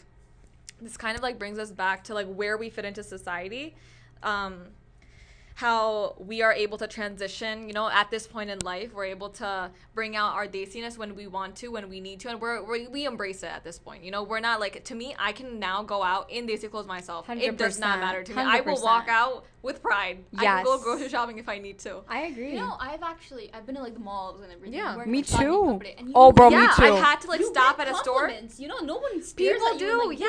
[0.80, 3.74] this kind of like brings us back to like where we fit into society.
[4.22, 4.66] Um,
[5.54, 9.28] how we are able to transition, you know, at this point in life, we're able
[9.30, 12.62] to bring out our desiness when we want to, when we need to, and we're,
[12.62, 14.04] we we embrace it at this point.
[14.04, 15.14] You know, we're not like to me.
[15.18, 17.28] I can now go out in desi clothes myself.
[17.28, 18.42] It does not matter to me.
[18.42, 20.24] I will walk out with pride.
[20.36, 22.00] I can go grocery shopping if I need to.
[22.08, 22.50] I agree.
[22.52, 24.74] You know, I've actually I've been to like the malls and everything.
[24.78, 24.96] Yeah.
[24.96, 25.34] wearing, Me too.
[25.36, 26.82] kapde, and you Oh, know, bro, me too.
[26.82, 28.26] I've had to like you stop at a store.
[28.26, 28.58] compliments.
[28.60, 29.86] You know, no one stares People at you.
[29.86, 30.26] do, and, like, yeah.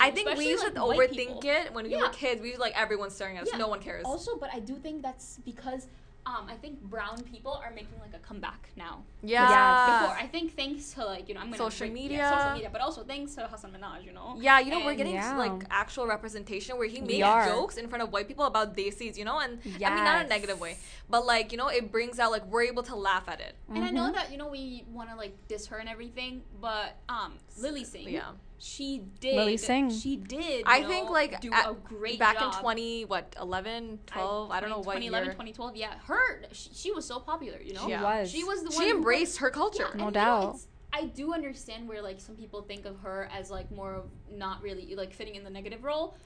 [0.00, 1.50] I think we especially, used like, to overthink people.
[1.50, 2.40] it when we were kids.
[2.42, 3.48] We was like everyone's staring at us.
[3.52, 3.58] Yeah.
[3.58, 4.04] No one cares.
[4.04, 5.86] Also, but I do think that's because
[6.26, 9.04] um, I think brown people are making like a comeback now.
[9.22, 10.00] yeah.
[10.02, 12.18] Before, I think thanks to like you know I'm gonna Social bring- media.
[12.18, 14.36] yeah, social media, but also thanks to Hasan Minhaj, you know.
[14.38, 15.36] Yeah, you know, we're getting Yeah.
[15.38, 19.16] like actual representation where he We made jokes in front of white people about desis,
[19.16, 20.76] you know, and I mean not a negative way,
[21.08, 23.54] but like you know, it brings out like we're able to laugh at it.
[23.68, 24.14] And I know Mhm.
[24.14, 28.08] that you know we want to like diss her and everything, but um, Lilly Singh,
[28.08, 29.36] Yeah, she did.
[29.36, 29.90] Lilly Singh.
[29.90, 30.64] She did.
[30.66, 32.54] I you think like do at- a great back job.
[32.54, 35.32] in twenty what 11, 12, I, don't know what 2011, year.
[35.34, 35.76] 2012.
[35.76, 36.42] Yeah, her.
[36.52, 37.60] She, she was so popular.
[37.60, 37.84] You know.
[37.84, 38.02] She Yeah.
[38.02, 38.30] was.
[38.30, 38.78] She was the one.
[38.82, 39.88] She who- embraced her culture.
[39.92, 40.56] Yeah, No and, you know, doubt.
[40.92, 44.62] I do understand where like some people think of her as like more of not
[44.62, 46.16] really like fitting in the negative role,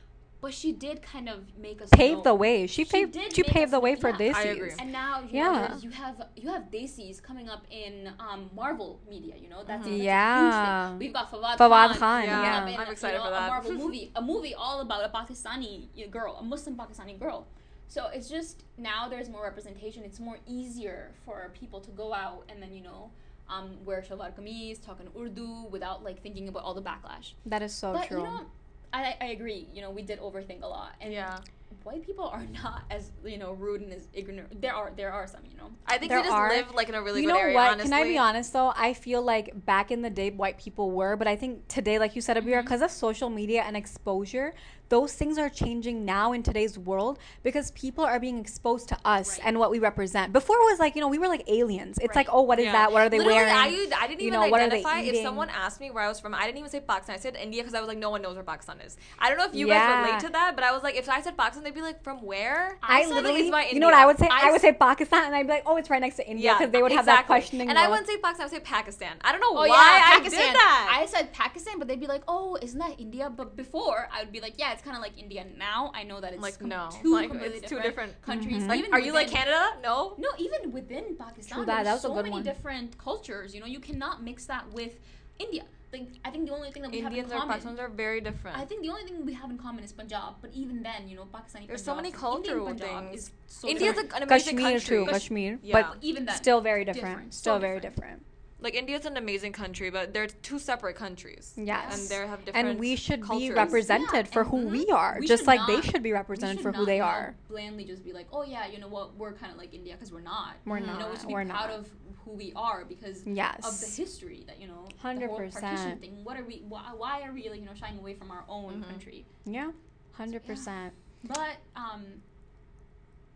[0.40, 2.66] but she did kind of make us paved know- the way.
[2.66, 3.12] She She paved.
[3.12, 4.16] did She paved the way for yeah.
[4.16, 4.37] this.
[4.37, 4.72] I agree.
[4.79, 5.68] And now you Yeah.
[5.68, 9.35] know, you have you have Desis coming up in um, Marvel media.
[9.37, 9.85] You know that's, Mhm.
[9.85, 10.88] that's a huge Yeah.
[10.90, 10.98] thing.
[10.98, 11.98] We've got Fawad, Fawad Khan.
[11.98, 12.66] Khan, coming yeah.
[12.68, 13.48] in, I'm you excited know, for A.
[13.48, 17.46] Marvel movie, a movie all about a Pakistani girl, a Muslim Pakistani girl.
[17.88, 20.05] So it's just now there's more representation.
[20.05, 23.11] It's more easier for people to go out and then you know.
[23.48, 27.33] Um, wear shalwar kameez, talk in Urdu without like thinking about all the backlash.
[27.46, 28.18] That is so but true.
[28.18, 28.46] you know,
[28.92, 29.68] I, I agree.
[29.72, 31.42] You know, we did overthink a lot, and yeah,
[31.83, 34.61] white people are not as you know rude and as ignorant.
[34.61, 35.70] There are there are some, you know.
[35.87, 37.54] I think There we just are- live like in a really you good know area.
[37.54, 37.72] what?
[37.72, 38.72] Honestly, Can I be honest though?
[38.76, 42.14] I feel like back in the day, white people were, but I think today, like
[42.16, 42.62] you said, Abira, Mhm.
[42.62, 44.52] because of social media and exposure,
[44.88, 49.38] those things are changing now in today's world because people are being exposed to us
[49.38, 49.46] Right.
[49.46, 50.33] and what we represent.
[50.33, 51.96] Before it was like, you know, we were like aliens.
[52.02, 52.72] It's like, oh, what is Yeah.
[52.72, 52.92] that?
[52.92, 53.52] What are they Literally, wearing?
[53.92, 55.00] I, I didn't You even know, what are they identify.
[55.02, 57.14] If someone asked me where I was from, I didn't even say Pakistan.
[57.14, 58.96] I said India because I was like, no one knows where Pakistan is.
[59.20, 59.78] I don't know if you Yeah.
[59.78, 62.03] guys relate to that, but I was like, if I said Pakistan, they'd be like,
[62.03, 62.79] from where?
[62.83, 64.29] I, like, literally, you know what I would say?
[64.31, 66.55] I, I would say Pakistan, and I'd be like, oh, it's right next to India,
[66.59, 67.35] because they would have that exactly.
[67.35, 69.16] questioning And I wouldn't say Pakistan, I would say Pakistan.
[69.23, 70.99] I don't know Oh why yeah, I did that.
[71.01, 74.33] I said Pakistan, but they'd be like, "Oh, isn't that India?" But before, I would
[74.33, 76.68] be like, "Yeah, it's kind of like India." Now I know that it's like, com-
[76.68, 76.88] no.
[77.03, 78.62] two Like, completely it's two different, different- countries.
[78.64, 78.68] Mhm.
[78.68, 79.62] like, Even are you like Canada?
[79.83, 80.14] No.
[80.18, 82.42] No, even within Pakistan, True that, was so many one.
[82.42, 83.55] different cultures.
[83.55, 84.92] You know, you cannot mix that with
[85.38, 85.64] India.
[85.92, 87.48] Like, I think the only thing that we Indians have or in common.
[87.55, 88.57] Pakistans are very different.
[88.57, 91.16] I think the only thing we have in common is Punjab, but even then, you
[91.16, 91.66] know, Pakistani.
[91.66, 93.22] There's so many cultural Punjab things.
[93.24, 94.12] Is so India's different.
[94.14, 94.96] an amazing Kashmir country.
[94.98, 95.83] too, Kashmir, Yeah.
[95.83, 97.07] but even then, still very different.
[97.16, 97.96] different, Still so very different.
[98.20, 98.26] different.
[98.62, 101.55] Like India's an amazing country, but they're two separate countries.
[101.57, 101.99] Yes.
[101.99, 102.68] and they have different.
[102.68, 105.66] and we should be represented Yeah, for and who we are, We just should like
[105.66, 107.35] they should be represented should for who not, they you know, are.
[107.49, 110.12] Blandly just be like, oh yeah, you know what, we're kind of like India because
[110.12, 110.57] we're not.
[110.66, 110.79] We're.
[110.79, 111.11] You know, not.
[111.12, 111.79] we should be We're proud not.
[111.79, 111.88] of
[112.25, 113.66] who we are because Yes.
[113.66, 114.85] of the history that you know.
[115.03, 115.61] the whole 100%.
[115.61, 116.25] partition thing.
[116.25, 116.62] What are we?
[116.68, 118.88] Why, why are we like you know shying away from our own Mhm.
[118.88, 119.27] country?
[119.47, 119.70] Yeah,
[120.12, 120.93] hundred percent.
[121.24, 122.05] But um,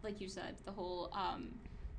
[0.03, 1.49] like you said, the whole um,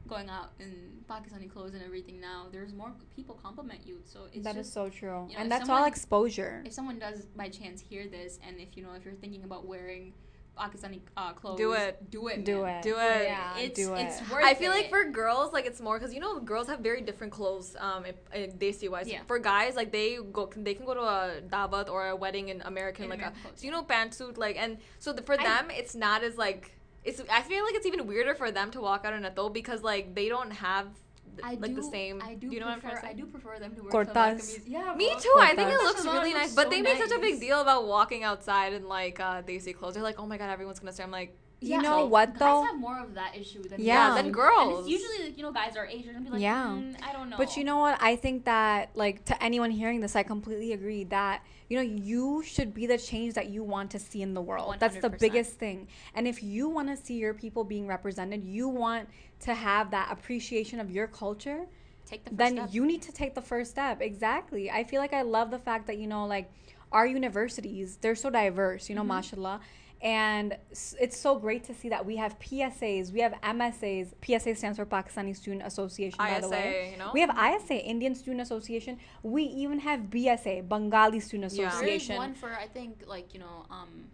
[0.08, 0.72] going out in
[1.10, 3.98] Pakistani clothes and everything now, there's more people compliment you.
[4.06, 6.64] So it's That is just, so true, you know, and if that's all exposure.
[6.66, 9.66] if someone does by chance hear this, and if you know if you're thinking about
[9.66, 10.14] wearing
[10.58, 12.10] Pakistani uh, clothes, Do it.
[12.10, 12.46] Do it.
[12.46, 12.78] Do man.
[12.80, 12.84] it.
[12.84, 13.24] Do it.
[13.24, 14.04] Yeah, It's do it.
[14.04, 16.80] it's worth I feel like for girls, like it's more because you know girls have
[16.80, 17.76] very different clothes.
[17.78, 19.08] Um, if, if they see wise.
[19.10, 19.20] Yeah.
[19.28, 22.62] For guys, like they go, they can go to a davat or a wedding in
[22.62, 25.34] American, In like American a, clothes, so you know pantsuit, like and so the, for
[25.40, 26.72] I- them it's not as like
[27.06, 27.22] it's.
[27.32, 29.82] I feel like it's even weirder for them to walk out in a though because
[29.84, 30.88] like they don't have
[31.36, 32.22] th- I like do, the same.
[32.24, 33.14] I do, you know prefer, what I'm trying to say?
[33.22, 34.14] do prefer them to wear kurtas.
[34.14, 34.62] shalwar kameez.
[34.68, 35.20] Yeah, Me bro.
[35.20, 35.36] too.
[35.40, 37.40] I think it looks Shalwar really looks nice, but so they make such a big
[37.40, 39.94] deal about walking outside in like uh, desi clothes.
[39.96, 41.04] They're like, oh my god, everyone's gonna say.
[41.04, 42.62] I'm like, You know so what, though?
[42.62, 43.96] Guys have more of that issue than Yeah.
[44.08, 44.16] girls.
[44.18, 44.80] then And girls.
[44.80, 46.66] it's usually you know guys are Asian and be like, Yeah.
[46.68, 47.38] "Mm, I don't know.
[47.38, 47.98] But you know what?
[48.02, 52.44] I think that like to anyone hearing this, I completely agree that you know you
[52.44, 54.76] should be the change that you want to see in the world.
[54.80, 55.88] That's the biggest thing.
[56.14, 59.10] And if you want to see your people being represented, you want
[59.42, 61.66] to have that appreciation of your culture,
[62.06, 62.70] take the first then step.
[62.72, 64.02] you need to take the first step.
[64.02, 64.70] Exactly.
[64.70, 66.52] I feel like I love the fact that you know like
[66.92, 69.10] our universities, they're so diverse, you know, Mm-hmm.
[69.10, 69.60] mashallah.
[70.02, 70.58] And
[71.00, 74.14] it's so great to see that we have PSAs, we have MSAs.
[74.24, 76.90] PSA stands for Pakistani Student Association, by the way.
[76.92, 77.12] You know.
[77.14, 79.00] We have ISA, Indian Student Association.
[79.24, 81.72] We even have BSA, Bengali Student Association.
[81.74, 81.80] Yeah.
[81.80, 82.18] there is Association.
[82.18, 84.06] one for I think like you know um,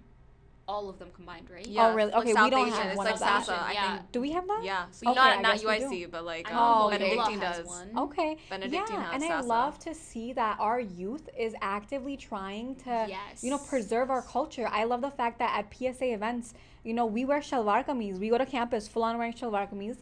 [0.71, 1.67] all of them combined, right?
[1.67, 2.11] Yeah, Oh, really?
[2.11, 2.79] like Okay, we South don't Asian.
[2.81, 3.45] have It's one like of that.
[3.45, 3.61] SASA.
[3.67, 3.91] I Yeah.
[3.97, 4.11] think.
[4.13, 4.61] Do we have that?
[4.63, 4.85] Yeah.
[4.91, 5.89] So Okay, not I not guess we do.
[5.89, 7.67] UIC, but like I uh, Oh, Benedictine has does.
[7.67, 7.89] one.
[8.05, 8.37] Okay.
[8.49, 9.47] Benedictine yeah, has and I SASA.
[9.47, 13.43] love to see that our youth is actively trying to, Yes.
[13.43, 14.67] you know, preserve our culture.
[14.71, 16.53] I love the fact that at PSA events,
[16.83, 18.17] you know, we wear shalwar kameez.
[18.17, 19.97] We go to campus full on wearing shalwar kameez.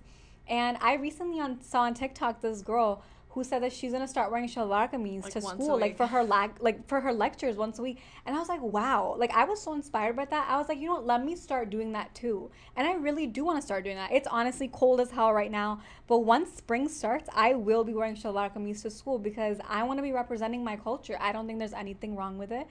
[0.48, 4.32] And I recently on, saw on TikTok this girl who said that she's gonna start
[4.32, 7.78] wearing shalwar kameez Like to school, like for her lag, like for her lectures once
[7.78, 8.02] a week.
[8.26, 10.48] And I was like, wow, like I was so inspired by that.
[10.50, 12.50] I was like, you know what, let me start doing that too.
[12.76, 14.12] And I really do want to start doing that.
[14.12, 18.16] It's honestly cold as hell right now, but once spring starts, I will be wearing
[18.16, 21.18] shalwar kameez to school because I want to be representing my culture.
[21.20, 22.68] I don't think there's anything wrong with it,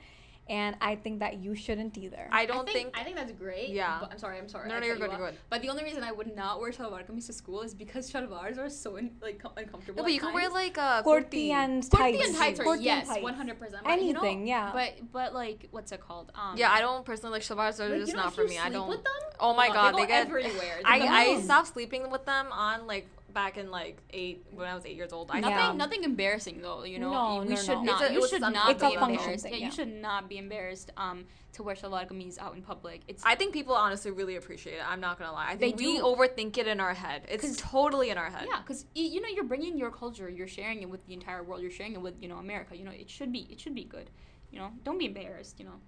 [0.48, 2.28] and I think that you shouldn't either.
[2.30, 2.98] I I don't think, think.
[2.98, 3.68] I think that's great.
[3.70, 3.98] Yeah.
[4.00, 4.38] But I'm sorry.
[4.38, 4.68] I'm sorry.
[4.68, 5.38] No, no, you're cut you good, you're good.
[5.50, 8.58] But the only reason I would not wear shalwar kameez to school is because shalwars
[8.58, 9.98] are so in, like com- uncomfortable.
[9.98, 12.26] No, but at you can wear like a Kurti and Kurti tights.
[12.26, 13.22] and tights are Kurti and yes, tights.
[13.22, 13.82] one hundred percent.
[13.86, 14.70] Anything, yeah.
[14.72, 16.32] But but like what's it called?
[16.34, 17.78] Um, Yeah, I don't personally like shalwars.
[17.80, 18.58] Are like, just you know, not if for you me.
[18.58, 18.88] I don't.
[18.88, 20.80] With them, Oh my uh, god, they, they get everywhere.
[20.84, 24.74] I, I go- stopped sleeping with them on like back in like eight when I
[24.74, 25.30] was eight years old.
[25.30, 26.84] I Nothing, nothing embarrassing though.
[26.84, 27.82] You know, No, we no, should no.
[27.82, 28.10] not.
[28.10, 29.42] A- you should not be embarrassed.
[29.44, 29.66] thing, yeah, yeah.
[29.66, 30.90] you should not be embarrassed.
[30.96, 33.00] Um, to wear kameez out in public.
[33.08, 34.82] It's I think people honestly really appreciate it.
[34.88, 35.48] I'm not gonna lie.
[35.50, 36.02] I They think we do.
[36.04, 37.22] overthink it in our head.
[37.28, 38.46] It's totally in our head.
[38.48, 41.60] yeah, because you know you're bringing your culture, you're sharing it with the entire world,
[41.62, 42.76] you're sharing it with you know America.
[42.76, 44.10] You know it should be it should be good.
[44.52, 45.58] You know, don't be embarrassed.
[45.58, 45.80] You know,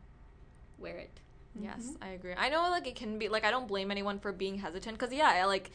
[0.78, 1.20] wear it.
[1.61, 2.34] Yes, I agree.
[2.36, 5.12] I know like it can be like I don't blame anyone for being hesitant because
[5.12, 5.70] yeah, I, like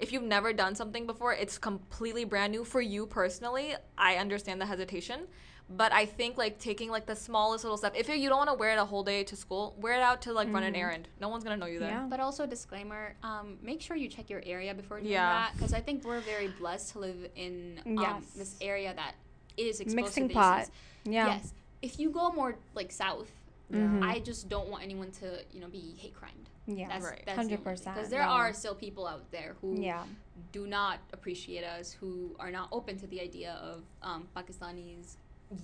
[0.00, 3.74] if you've never done something before, it's completely brand new for you personally.
[3.98, 5.26] I understand the hesitation,
[5.68, 7.94] but I think like taking like the smallest little step.
[7.96, 10.22] If you don't want to wear it a whole day to school, wear it out
[10.22, 11.08] to like run an errand.
[11.20, 11.90] No one's gonna know you there.
[11.90, 12.06] Yeah.
[12.08, 15.28] But also, disclaimer: um, make sure you check your area before doing Yeah.
[15.30, 18.24] that, because I think we're very blessed to live in um, Yes.
[18.36, 19.14] this area that
[19.56, 20.62] is exposed Mixing to pot.
[20.62, 20.70] Desis.
[21.04, 21.26] Yeah.
[21.26, 21.52] Yes.
[21.82, 23.30] If you go more like south,
[23.70, 24.02] Mhm.
[24.02, 26.48] I just don't want anyone to you know be hate crimed.
[26.66, 26.88] Yeah.
[26.88, 27.22] That's Right.
[27.24, 28.28] that's the only 100%, Because there no.
[28.28, 30.04] are still people out there who Yeah.
[30.52, 35.16] do not appreciate us, who are not open to the idea of um, Pakistanis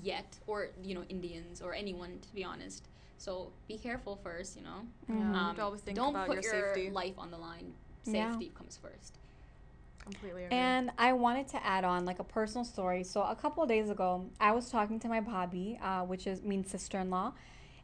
[0.02, 2.88] yet, or you know Indians or anyone to be honest.
[3.18, 4.86] So be careful first, you know.
[5.09, 5.18] Yeah, Mhm.
[5.18, 6.90] you Um, have to always think don't about put your safety.
[6.90, 7.74] life on the line.
[8.04, 8.30] Yeah.
[8.32, 9.18] Safety comes first.
[9.98, 10.57] Completely agree.
[10.57, 13.02] And I wanted to add on like a personal story.
[13.02, 16.42] So a couple of days ago, I was talking to my bhabhi, uh, which is
[16.42, 17.32] means sister-in-law,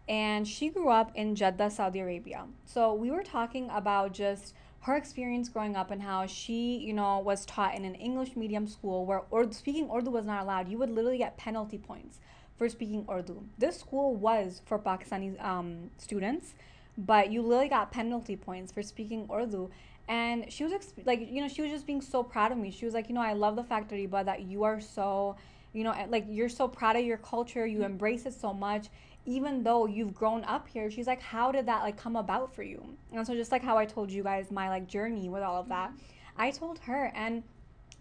[0.08, 2.46] and she grew up in Jeddah, Saudi Arabia.
[2.64, 7.20] So we were talking about just her experience growing up and how she, you know,
[7.20, 10.68] was taught in an English medium school where Urdu, speaking Urdu was not allowed.
[10.68, 12.18] You would literally get penalty points
[12.56, 13.44] for speaking Urdu.
[13.58, 16.54] This school was for Pakistani um, students,
[16.98, 19.70] but you literally got penalty points for speaking Urdu.
[20.08, 22.72] And she was ex- like, you know, she was just being so proud of me.
[22.72, 25.36] She was like, you know, I love the fact, Riba, that you are so,
[25.72, 27.64] you know, like you're so proud of your culture.
[27.64, 28.88] You embrace it so much,
[29.24, 30.90] even though you've grown up here.
[30.90, 32.96] She's like, how did that like come about for you?
[33.12, 35.68] And so just like how I told you guys my like journey with all of
[35.68, 35.92] that,
[36.36, 37.42] I told her, and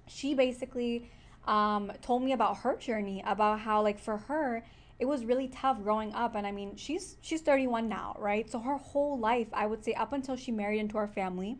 [0.08, 1.10] she basically
[1.48, 4.64] um, told me about her journey, about how like for her
[5.02, 6.36] it was really tough growing up.
[6.36, 8.50] And I mean, she's she's 31 now, right?
[8.50, 11.58] So her whole life, I would say, up until she married into our family,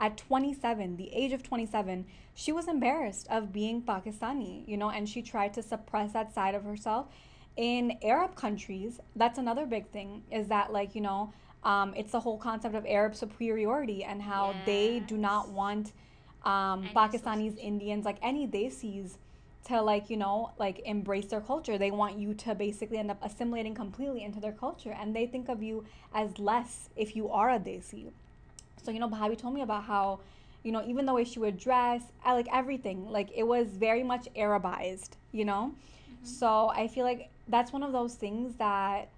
[0.00, 5.08] at 27, the age of 27, she was embarrassed of being Pakistani, you know, and
[5.08, 7.06] she tried to suppress that side of herself.
[7.56, 11.32] In Arab countries, that's another big thing is that, like, you know,
[11.62, 15.92] um, it's the whole concept of Arab superiority and how they do not want
[16.44, 17.56] um, Pakistanis.
[17.58, 19.16] Indians, like any Desis
[19.64, 21.78] to like you know like embrace their culture.
[21.78, 25.48] They want you to basically end up assimilating completely into their culture and they think
[25.48, 28.10] of you as less if you are a desi.
[28.82, 30.20] So you know Bhabhi told me about how
[30.62, 34.02] you know even the way she would dress I like everything like it was very
[34.02, 35.74] much arabized you know?
[36.22, 39.08] So i feel like that's one of those things that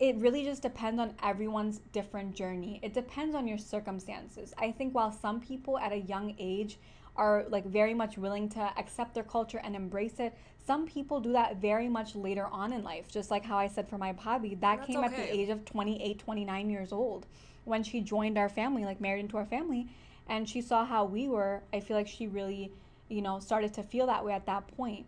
[0.00, 2.78] it really just depends on everyone's different journey.
[2.82, 4.54] It depends on your circumstances.
[4.56, 6.78] I think while some people at a young age
[7.16, 10.34] are like very much willing to accept their culture and embrace it,
[10.64, 13.08] some people do that very much later on in life.
[13.08, 15.64] Just like how I said for my bhabhi, that That's came at the age of
[15.64, 17.26] 28, 29 years old
[17.64, 19.88] when she joined our family, like married into our family,
[20.28, 21.62] and she saw how we were.
[21.72, 22.70] I feel like she really,
[23.08, 25.06] you know, started to feel that way at that point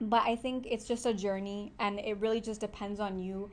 [0.00, 3.50] but I think it's just a journey and it really just depends on you.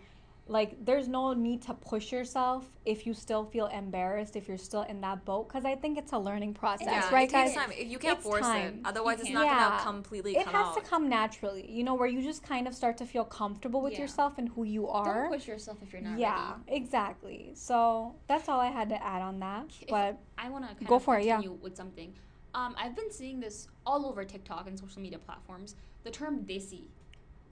[0.47, 4.83] Like, there's no need to push yourself if you still feel embarrassed, if you're still
[4.83, 7.65] in that boat, because I think it's a learning process, Yeah, right, it takes guys?
[7.65, 7.71] time.
[7.75, 8.75] You can't It's force time.
[8.75, 8.81] it.
[8.85, 9.43] Otherwise, it's can't.
[9.43, 9.69] Yeah.
[9.69, 10.75] gonna completely It has out.
[10.75, 13.93] to come naturally, you know, where you just kind of start to feel comfortable with
[13.93, 14.01] Yeah.
[14.01, 15.21] yourself and who you are.
[15.23, 16.77] Don't push yourself if you're not yeah, ready.
[16.77, 17.51] exactly.
[17.55, 19.65] So that's all I had to add on that.
[19.81, 21.37] If- But I want to Go of for it, yeah.
[21.37, 22.13] continue with something.
[22.53, 25.75] Um, I've been seeing this all over TikTok and social media platforms.
[26.05, 26.83] The term desi.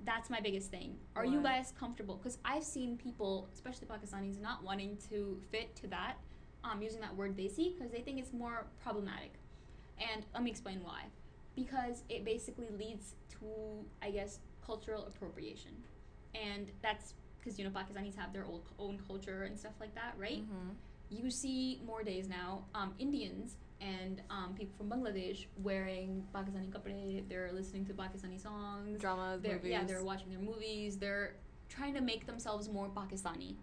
[0.06, 0.96] That's my biggest thing.
[1.16, 2.18] Are you guys comfortable?
[2.18, 6.18] Because I've seen people, especially Pakistanis, not wanting to fit to that,
[6.64, 9.34] um, using that word desi, because they think it's more problematic.
[9.98, 11.06] And let me explain why.
[11.56, 13.46] Because it basically leads to,
[14.02, 15.72] I guess, cultural appropriation.
[16.36, 20.14] And that's because, you know, Pakistanis have their old, own culture and stuff like that,
[20.18, 20.44] right?
[20.44, 20.76] Mhm.
[21.10, 27.28] you see more days now um, Indians and um, people from Bangladesh wearing Pakistani kapde.
[27.30, 29.00] They're listening to Pakistani songs.
[29.00, 29.72] Dramas, They're, movies.
[29.72, 30.98] yeah, they're watching their movies.
[30.98, 31.36] They're
[31.70, 33.56] trying to make themselves more Pakistani,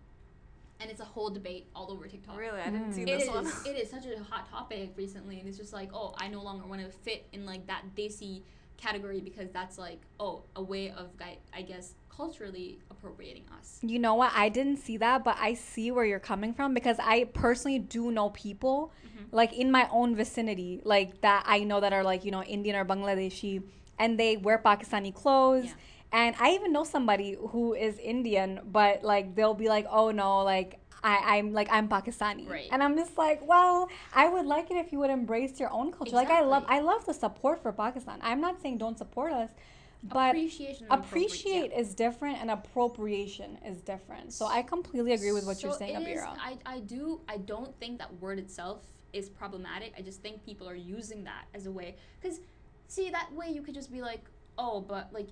[0.80, 2.36] and it's a whole debate all over TikTok.
[2.36, 2.94] Really, I didn't Mm.
[2.94, 3.28] see It this is.
[3.30, 3.46] one.
[3.66, 6.66] It is such a hot topic recently, and it's just like, oh, I no longer
[6.66, 8.42] want to fit in like that desi
[8.76, 11.08] category because that's like, oh, a way of,
[11.52, 13.78] I guess, culturally appropriating us.
[13.82, 14.32] You know what?
[14.34, 18.10] I didn't see that, but I see where you're coming from because I personally do
[18.10, 19.34] know people Mm-hmm.
[19.36, 22.76] like in my own vicinity, like that I know that are like, you know, Indian
[22.76, 23.62] or Bangladeshi
[23.98, 25.66] and they wear Pakistani clothes.
[25.66, 25.72] Yeah.
[26.12, 30.38] And I even know somebody who is Indian, but like they'll be like, oh no,
[30.44, 32.68] like I, I'm like I'm Pakistani, Right.
[32.70, 35.90] and I'm just like, well, I would like it if you would embrace your own
[35.92, 36.14] culture.
[36.14, 38.18] Like I love, I love the support for Pakistan.
[38.22, 39.50] I'm not saying don't support us,
[40.02, 40.86] but Appreciation.
[40.90, 44.32] appreciate is different and appropriation is different.
[44.32, 46.36] So I completely agree with what you're saying, Abira.
[46.38, 48.80] I, I do I don't think that word itself
[49.12, 49.92] is problematic.
[49.98, 52.40] I just think people are using that as a way because
[52.88, 54.24] see that way you could just be like
[54.58, 55.28] oh but like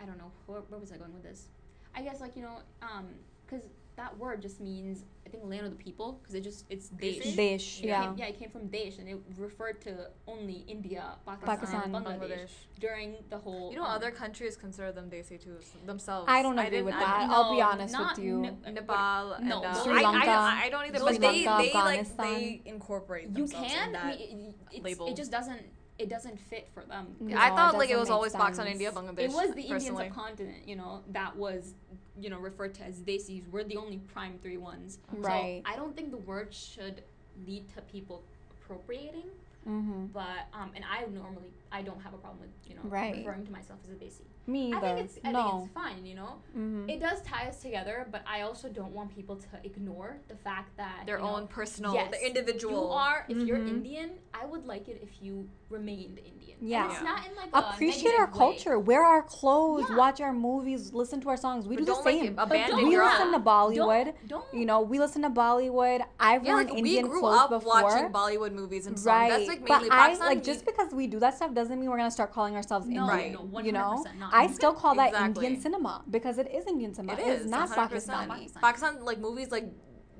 [0.00, 1.48] I don't know where, where was I going with this?
[1.94, 3.08] I guess like you know um
[3.44, 3.66] because
[3.96, 7.22] that word just means I think land of the people because it just it's Desi?
[7.22, 7.36] Desh.
[7.36, 8.02] Dish, It yeah.
[8.06, 11.94] came, yeah, it came from Desh, and it referred to only India, Pakistan, Pakistan.
[11.94, 12.80] and Bangladesh, Bangladesh.
[12.80, 13.70] during the whole.
[13.70, 16.26] You know, um, other countries consider them desi too themselves.
[16.28, 17.18] I don't agree didn't- with I that.
[17.20, 18.40] didn't- I'll be honest not with you.
[18.40, 20.30] Ne- Nepal and No, uh, Sri I- Lanka.
[20.30, 23.88] I, I, don't either, Sri but they, Lanka, they like they incorporate you themselves can.
[23.90, 24.18] in I that.
[24.18, 25.06] mean, it, it's, label.
[25.06, 25.62] it just doesn't.
[26.00, 27.14] It doesn't fit for them.
[27.20, 28.80] No, I it thought like it was make always Pakistan, sense.
[28.80, 29.18] India, Bangladesh.
[29.18, 30.08] It was the Indian personally.
[30.08, 31.74] subcontinent, you know, that was,
[32.18, 33.42] you know, referred to as desis.
[33.50, 34.98] We're the only prime three ones.
[35.12, 35.62] Right.
[35.64, 37.02] So I don't think the word should
[37.46, 39.28] lead to people appropriating.
[39.68, 40.06] Mm-hmm.
[40.06, 43.16] But um, and I normally I don't have a problem with you know Right.
[43.18, 44.22] referring to myself as a desi.
[44.46, 44.86] Me I either.
[44.96, 45.42] think it's I no.
[45.50, 46.32] think it's fine, you know.
[46.56, 46.88] mm-hmm.
[46.88, 50.76] It does tie us together, but I also don't want people to ignore the fact
[50.78, 52.82] that Their you know, own personal, yes, the individual.
[52.86, 53.68] You are if you're Mhm.
[53.68, 54.10] Indian.
[54.34, 56.56] I would like it if you remained Indian.
[56.62, 56.82] Yeah.
[56.84, 57.08] and it's Yeah.
[57.08, 58.38] not in like a Appreciate our negative way.
[58.38, 58.78] culture.
[58.78, 59.86] Wear our clothes.
[59.88, 59.96] Yeah.
[59.96, 60.92] Watch our movies.
[60.92, 61.66] Listen to our songs.
[61.68, 62.38] We But do the don't, like, same.
[62.38, 63.32] abandon don't- we your listen own.
[63.32, 64.04] to Bollywood.
[64.04, 66.04] Don't, don't You know, we listen to Bollywood.
[66.18, 67.82] I've Yeah, worn like Indian we grew clothes up before.
[67.82, 69.06] watching Bollywood movies and songs.
[69.06, 71.88] Right, That's like but mainly I like just because we do that stuff doesn't mean
[71.90, 73.06] we're gonna start calling ourselves No, Indian.
[73.06, 73.32] Right.
[73.52, 73.92] no, you know,
[74.22, 74.32] not.
[74.40, 75.46] I still call that Exactly.
[75.46, 77.12] Indian cinema because it is Indian cinema.
[77.14, 77.80] It It is not 100%.
[77.80, 78.28] Pakistani.
[78.34, 78.60] Pakistani.
[78.68, 79.66] Pakistan like movies like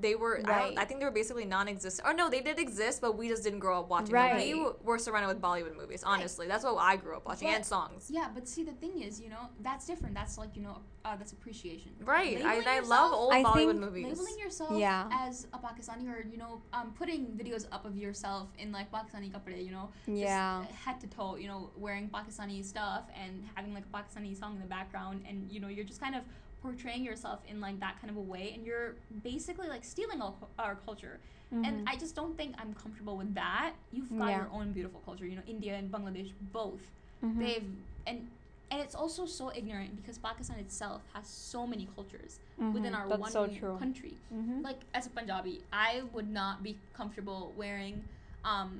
[0.01, 0.65] they were I, Right.
[0.69, 3.43] don't, I think they were basically non-existent or no they did exist but we just
[3.43, 4.37] didn't grow up watching Right.
[4.49, 7.55] them we were surrounded with bollywood movies honestly that's what i grew up watching But-
[7.57, 10.13] and songs Yeah, but see, the thing is, you know, that's different.
[10.15, 11.91] That's like, you know, uh, that's appreciation.
[12.03, 15.07] right I, Labeling I love old I bollywood think movies Labeling yourself Yeah.
[15.25, 19.31] as a Pakistani or, you know, um, putting videos up of yourself in like Pakistani
[19.31, 20.65] kapde, you know, just Yeah.
[20.85, 24.61] head to toe, you know, wearing Pakistani stuff and having like a Pakistani song in
[24.61, 26.23] the background, and you know, you're just kind of
[26.61, 30.33] portraying yourself in like that kind of a way, and you're basically like stealing our,
[30.59, 31.19] our culture.
[31.53, 31.67] Mhm.
[31.67, 33.73] And I just don't think I'm comfortable with that.
[33.91, 34.37] You've got Yeah.
[34.37, 36.83] your own beautiful culture, you know, India and Bangladesh both.
[37.23, 37.39] Mhm.
[37.39, 37.69] They've
[38.07, 38.29] and
[38.71, 42.99] and it's also so ignorant because Pakistan itself has so many cultures within Mhm.
[42.99, 44.15] our That's one so country.
[44.33, 44.63] Mhm.
[44.63, 48.05] Like as a Punjabi, I would not be comfortable wearing
[48.43, 48.71] um,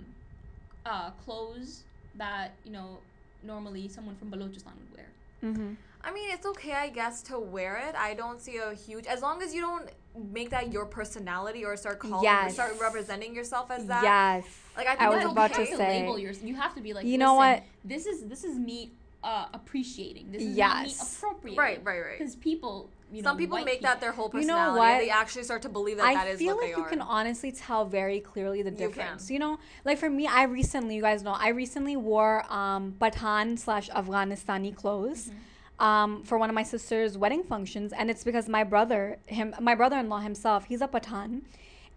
[0.85, 3.01] uh, clothes that you know
[3.43, 5.09] normally someone from Balochistan would wear.
[5.43, 5.73] Mm-hmm.
[6.03, 7.95] I mean, it's okay, I guess, to wear it.
[7.95, 9.89] I don't see a huge as long as you don't
[10.33, 12.53] make that your personality or start calling Yes.
[12.55, 14.03] start representing yourself as that.
[14.03, 14.45] Yes.
[14.75, 15.99] Like I think I was that's about you to have say.
[16.01, 16.41] label yours.
[16.43, 17.63] You have to be like, You know what?
[17.83, 18.91] This is this is me
[19.23, 20.31] uh, appreciating.
[20.31, 21.17] This is not me Yes.
[21.17, 21.59] appropriating.
[21.59, 22.17] Right, right, right.
[22.17, 24.47] Because people, you know, Some people white make that their whole personality.
[24.47, 24.93] You know personality.
[24.95, 25.05] what?
[25.05, 27.01] they actually start to believe that I that is feel what like they you can
[27.01, 28.89] honestly tell very clearly the difference.
[28.89, 29.03] You can.
[29.03, 29.31] difference.
[29.31, 33.59] You, know, like for me, I recently, you guys know, I recently wore um, Pathan
[33.59, 35.27] slash Afghanistani clothes.
[35.27, 35.37] Mm-hmm.
[35.81, 39.73] Um, for one of my sister's wedding functions, and it's because my brother, him, my
[39.73, 41.41] brother-in-law himself, he's a Pathan,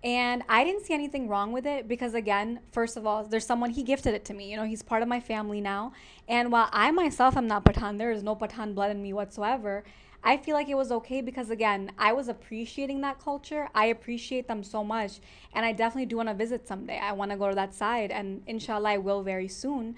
[0.02, 3.68] and I didn't see anything wrong with it because again, first of all, there's someone
[3.68, 4.50] he gifted it to me.
[4.50, 5.92] You know, he's part of my family now,
[6.26, 9.84] and while I myself am not Pathan, there is no Pathan blood in me whatsoever.
[10.26, 13.68] I feel like it was okay because again, I was appreciating that culture.
[13.74, 15.20] I appreciate them so much,
[15.52, 16.98] and I definitely do want to visit someday.
[16.98, 19.96] I want to go to that side, and inshallah, I will very soon.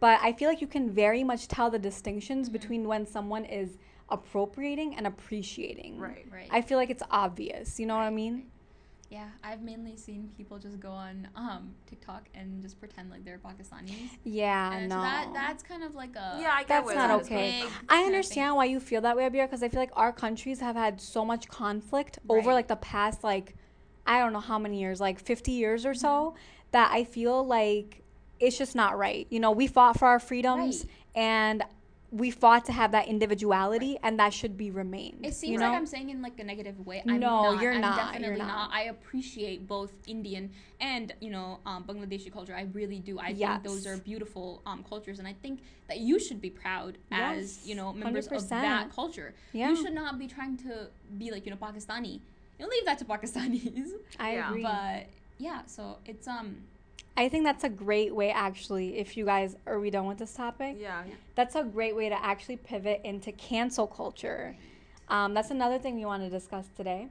[0.00, 3.78] But I feel like you can very much tell the distinctions between when someone is
[4.08, 5.98] appropriating and appreciating.
[5.98, 6.26] Right.
[6.32, 6.48] Right.
[6.50, 7.78] I feel like it's obvious.
[7.80, 8.46] You know what I mean?
[9.10, 13.38] yeah, I've mainly seen people just go on um, TikTok and just pretend like they're
[13.38, 14.10] Pakistanis.
[14.22, 14.96] Yeah, and no.
[14.96, 17.26] so that that's kind of like a Yeah, I get That's where not that is
[17.26, 17.34] okay.
[17.34, 17.86] coming big from.
[17.88, 20.76] I understand why you feel that way, Abir, because I feel like our countries have
[20.76, 23.54] had so much conflict over like the past like
[24.06, 26.38] I don't know how many years, like 50 years or so, Mm-hmm.
[26.72, 28.02] that I feel like
[28.40, 29.26] it's just not right.
[29.30, 31.22] You know, we fought for our freedoms Right.
[31.22, 31.64] and
[32.10, 35.26] we fought to have that individuality and that should be remained.
[35.26, 35.66] It seems you know?
[35.68, 37.02] like I'm saying in like a negative way.
[37.06, 37.62] I'm No, not.
[37.62, 38.46] you're I'm not, Definitely you're not.
[38.46, 38.70] not.
[38.72, 42.54] I appreciate both Indian and you know um, Bangladeshi culture.
[42.56, 43.18] I really do.
[43.18, 43.60] I Yes.
[43.60, 47.66] think those are beautiful um, cultures, and I think that you should be proud as
[47.66, 48.48] you know members of 100%.
[48.48, 49.34] that culture.
[49.52, 49.68] Yeah.
[49.68, 52.20] You should not be trying to be like you know Pakistani.
[52.58, 53.90] You know, leave that to Pakistanis.
[54.18, 54.48] I Yeah.
[54.48, 54.62] agree.
[54.62, 56.56] but yeah, so it's um
[57.18, 60.34] I think that's a great way actually if you guys are we done with this
[60.34, 60.76] topic?
[60.78, 61.02] Yeah.
[61.34, 64.54] that's a great way to actually pivot into cancel culture.
[65.08, 67.08] Um, that's another thing we want to discuss today.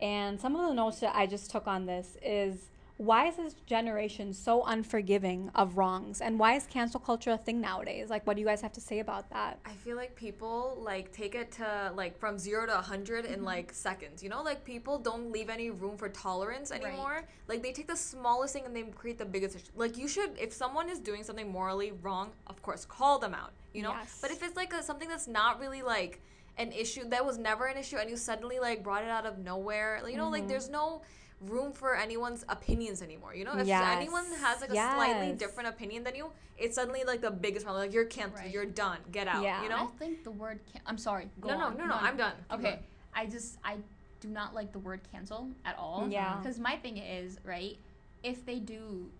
[0.00, 2.68] And some of the notes that I just took on this is
[2.98, 6.20] why is this generation so unforgiving of wrongs?
[6.20, 8.10] And why is cancel culture a thing nowadays?
[8.10, 9.60] Like, what do you guys have to say about that?
[9.64, 13.34] I feel like people like take it to like from zero to a 100 Mm-hmm.
[13.34, 14.22] in like seconds.
[14.22, 17.22] You know, like people don't leave any room for tolerance anymore.
[17.46, 19.66] Like they take the smallest thing and they create the biggest issue.
[19.76, 23.52] Like you should, if someone is doing something morally wrong, of course, call them out.
[23.72, 24.18] You know, Yes.
[24.20, 26.20] but if it's like a, something that's not really like
[26.56, 29.38] an issue that was never an issue and you suddenly like brought it out of
[29.38, 30.48] nowhere, like, you know, like Mm-hmm.
[30.48, 31.02] there's no
[31.40, 33.34] room for anyone's opinions anymore.
[33.34, 33.96] You know, if Yes.
[33.96, 37.84] anyone has like a slightly different opinion than you, it's suddenly like the biggest problem.
[37.84, 38.50] Like you're canceled, Right.
[38.52, 39.42] you're done, get out.
[39.44, 39.62] Yeah.
[39.62, 39.74] You know.
[39.76, 41.30] I don't think the word can- I'm sorry.
[41.40, 41.76] Go No, no, on.
[41.78, 41.94] no, no.
[41.94, 42.34] I'm done.
[42.50, 42.82] Keep Okay.
[43.14, 43.78] I just I
[44.20, 46.08] do not like the word cancel at all.
[46.08, 46.36] Yeah.
[46.38, 47.78] Because my thing is right,
[48.24, 49.10] if they do,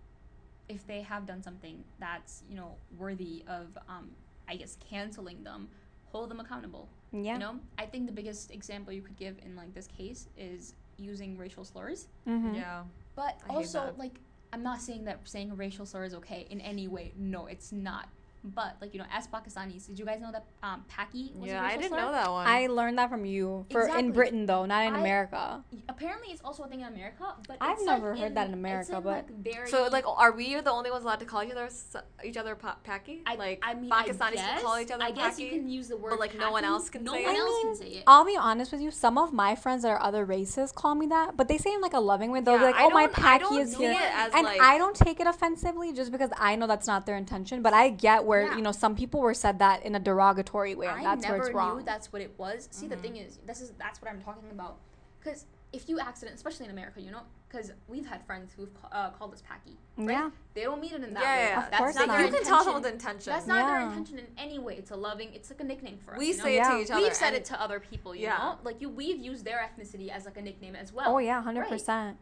[0.67, 4.11] if they have done something that's you know worthy of um
[4.47, 5.69] I guess canceling them,
[6.11, 6.89] hold them accountable.
[7.13, 7.33] Yeah.
[7.33, 10.73] You know, I think the biggest example you could give in like this case is
[10.99, 12.07] using racial slurs.
[12.27, 12.55] Mhm.
[12.55, 12.83] Yeah.
[13.15, 14.19] But I also like
[14.51, 17.13] I'm not saying that saying a racial slur is okay in any way.
[17.15, 18.09] No, it's not.
[18.43, 21.53] But like you know, as Pakistanis, did you guys know that um, Paki was a
[21.53, 21.97] Yeah, racial I didn't slur?
[21.97, 22.47] know that one.
[22.47, 24.05] I learned that from you for Exactly.
[24.05, 25.63] in Britain though, not in I- America.
[25.89, 28.47] apparently it's also a thing in America, but I've it's, never like, heard in- that
[28.47, 31.19] in it's America, in, but- like, very so like, are we the only ones allowed
[31.19, 33.21] to call each other s- each other pa- Paki?
[33.25, 35.67] I, like I mean, Pakistanis I guess, can call each other I guess you can
[35.67, 37.39] use the word, but like, no one else can no say one it?
[37.39, 38.03] else I can mean, say it.
[38.07, 38.91] I'll be honest with you.
[38.91, 41.81] Some of my friends that are other races call me that, but they say in
[41.81, 42.39] like a loving way.
[42.39, 43.91] They'll be like, "Oh, my don't- Paki is here,"
[44.33, 47.61] and I don't take it offensively just because I know that's not their intention.
[47.61, 48.55] But I get where Yeah.
[48.55, 50.87] you know some people were said that in a derogatory way.
[50.87, 51.77] and I that's never where it's wrong.
[51.77, 52.69] knew that's what it was.
[52.71, 53.01] See, the Mhm.
[53.01, 54.77] thing is, this is that's what I'm talking about.
[55.19, 58.87] Because if you accident, especially in America, you know, because we've had friends who've ca-
[58.91, 59.75] uh, called us Paki.
[59.97, 60.09] Right?
[60.11, 60.29] Yeah.
[60.53, 61.43] They don't mean it in that Yeah, way.
[61.43, 61.63] yeah, yeah.
[61.65, 62.17] Of That's course not not.
[62.17, 62.63] their you can tell intention.
[62.65, 63.33] someone's intention.
[63.33, 64.75] That's not their intention in any way.
[64.77, 65.33] It's a loving.
[65.33, 66.19] It's like a nickname for us.
[66.19, 66.43] we you know?
[66.43, 66.69] say it Yeah.
[66.71, 67.01] to each other.
[67.01, 68.37] We've said it to other people, you Yeah.
[68.37, 68.57] know?
[68.63, 71.13] Like you we've used their ethnicity as like a nickname as well.
[71.15, 72.17] Oh yeah, hundred percent.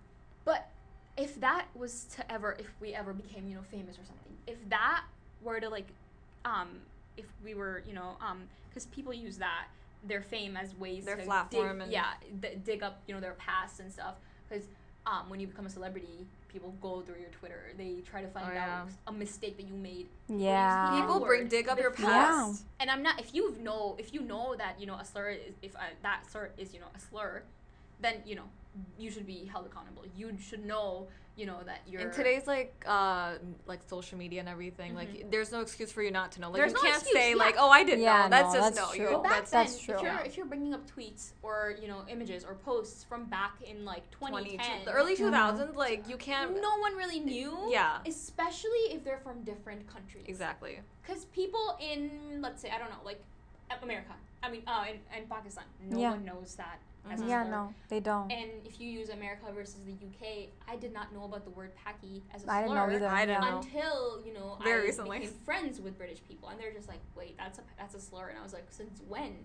[0.46, 0.70] But
[1.18, 4.38] if that was to ever if we ever became, you know, famous or something.
[4.46, 5.04] If that
[5.42, 5.88] were to like
[6.46, 6.70] um
[7.18, 9.66] if we were, you know, um cuz people use that
[10.04, 13.20] their fame as ways Their to platform dig, and- yeah, d- dig up, you know,
[13.20, 14.16] their past and stuff
[14.50, 14.64] cuz
[15.06, 17.72] um, when you become a celebrity, people go through your Twitter.
[17.78, 18.82] They try to find Oh, yeah.
[18.82, 20.10] out a mistake that you made.
[20.28, 21.00] Yeah.
[21.00, 22.66] People bring dig up your past.
[22.82, 25.54] And I'm not if you know if you know that you know a slur is
[25.62, 27.44] if uh, that slur is you know a slur,
[28.02, 28.44] then you know
[29.00, 30.04] you should be held accountable.
[30.16, 31.08] You should know
[31.38, 33.34] you know that you're in today's like uh
[33.68, 35.30] like social media and everything, like Mhm.
[35.32, 36.50] there's no excuse for you not to know.
[36.50, 37.36] Like There's you no can't excuse, say yeah.
[37.36, 38.30] like, oh, I didn't Yeah, know.
[38.30, 38.96] That's no, just that's no.
[38.96, 39.06] true.
[39.12, 39.96] You, But back that's then, that's true.
[39.96, 43.54] if you're if you're bringing up tweets or you know images or posts from back
[43.62, 45.30] in like 20, 2010, the early Mhm.
[45.32, 45.76] 2000s.
[45.76, 46.60] Like you can't.
[46.60, 47.56] no one really knew.
[47.70, 48.00] Yeah.
[48.06, 50.26] Especially if they're from different countries.
[50.28, 50.80] Exactly.
[51.04, 53.22] Because people in let's say I don't know like
[53.84, 56.12] America, I mean uh in, in Pakistan, no Yeah.
[56.12, 56.80] one knows that
[57.10, 57.30] as mm-hmm.
[57.30, 58.32] a Yeah, no, they don't.
[58.32, 61.72] And if you use America versus the UK, I did not know about the word
[61.76, 63.08] "Paki" as a I didn't know slur either.
[63.08, 63.50] I didn't yeah.
[63.50, 63.58] know.
[63.58, 65.20] until you know Very I recently.
[65.20, 68.30] became friends with British people, and they're just like, "Wait, that's a that's a slur,"
[68.30, 69.36] and I was like, "Since when?"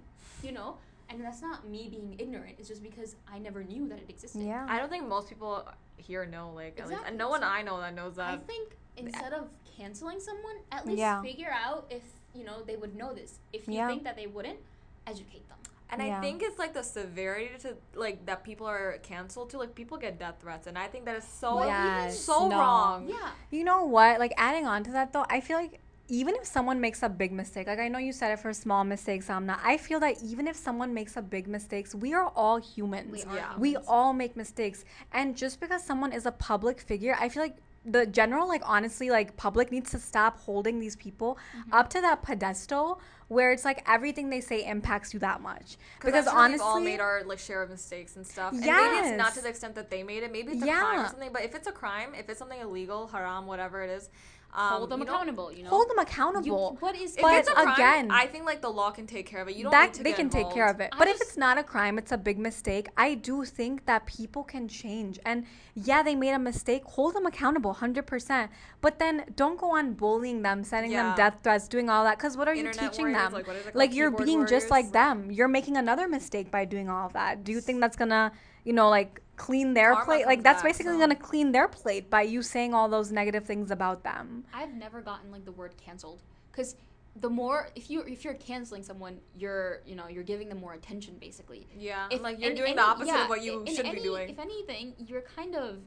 [0.42, 0.76] You know,
[1.08, 2.56] and that's not me being ignorant.
[2.58, 4.42] It's just because I never knew that it existed.
[4.42, 4.66] Yeah.
[4.68, 5.64] I don't think most people
[5.96, 6.52] here know.
[6.54, 8.34] Like at least, Exactly, no one so I know that knows that.
[8.34, 11.22] I think instead of canceling someone, at least Yeah.
[11.22, 12.02] figure out if
[12.34, 13.38] you know they would know this.
[13.52, 13.88] If you Yeah.
[13.88, 14.58] think that they wouldn't,
[15.06, 15.58] educate them.
[15.92, 16.18] And Yeah.
[16.18, 19.58] I think it's like the severity to like that people are canceled to.
[19.58, 22.58] Like people get death threats, and I think that is so Yes, so no.
[22.58, 23.08] wrong.
[23.08, 23.30] Yeah.
[23.50, 24.18] You know what?
[24.18, 27.30] Like adding on to that though, I feel like even if someone makes a big
[27.30, 29.58] mistake, like I know you said it for small mistakes, Amna.
[29.62, 33.12] I feel that even if someone makes a big mistakes, we are all humans.
[33.12, 33.58] We are Yeah.
[33.58, 34.84] We all make mistakes.
[35.12, 39.10] And just because someone is a public figure, I feel like the general like honestly
[39.10, 41.74] like public needs to stop holding these people Mm-hmm.
[41.74, 45.76] up to that pedestal where it's like everything they say impacts you that much.
[45.96, 48.52] Because Because honestly we've all made our like share of mistakes and stuff.
[48.52, 50.30] And maybe it's not to the extent that they made it.
[50.30, 51.32] Maybe it's a crime or something.
[51.32, 54.10] But if it's a crime, if it's something illegal, haram, whatever it is,
[54.54, 55.50] um, Hold them you accountable.
[55.52, 55.70] You know.
[55.70, 56.76] hold them accountable.
[56.80, 59.24] but is If But it's a crime, again- I think like the law can take
[59.26, 59.56] care of it.
[59.56, 60.90] You don't that need to they get can take care of it.
[60.92, 62.88] I But if it's not a crime, it's a big mistake.
[62.96, 65.18] I do think that people can change.
[65.24, 66.82] And yeah, they made a mistake.
[66.84, 68.50] Hold them accountable, hundred percent.
[68.82, 71.04] But then don't go on bullying them, sending Yeah.
[71.08, 72.18] them death threats, doing all that.
[72.18, 73.32] Because what are Internet you teaching warriors, them?
[73.32, 74.70] like, what is Like, you're Keyboard being just warriors?
[74.70, 75.30] like Like- them.
[75.30, 77.42] You're making another mistake by doing all of that.
[77.42, 78.32] Do you think that's gonna,
[78.64, 80.26] you know, like clean their Karma plate?
[80.26, 83.44] Like that's back, basically so- gonna clean their plate by you saying all those negative
[83.44, 84.44] things about them.
[84.54, 86.20] I've never gotten like the word canceled
[86.50, 86.76] because
[87.20, 90.74] the more if you if you're canceling someone, you're you know you're giving them more
[90.74, 91.66] attention basically.
[91.76, 93.96] Yeah, If, like you're doing and- the opposite yeah, of what you in should any-
[93.96, 94.28] be doing.
[94.28, 95.78] If anything, you're kind of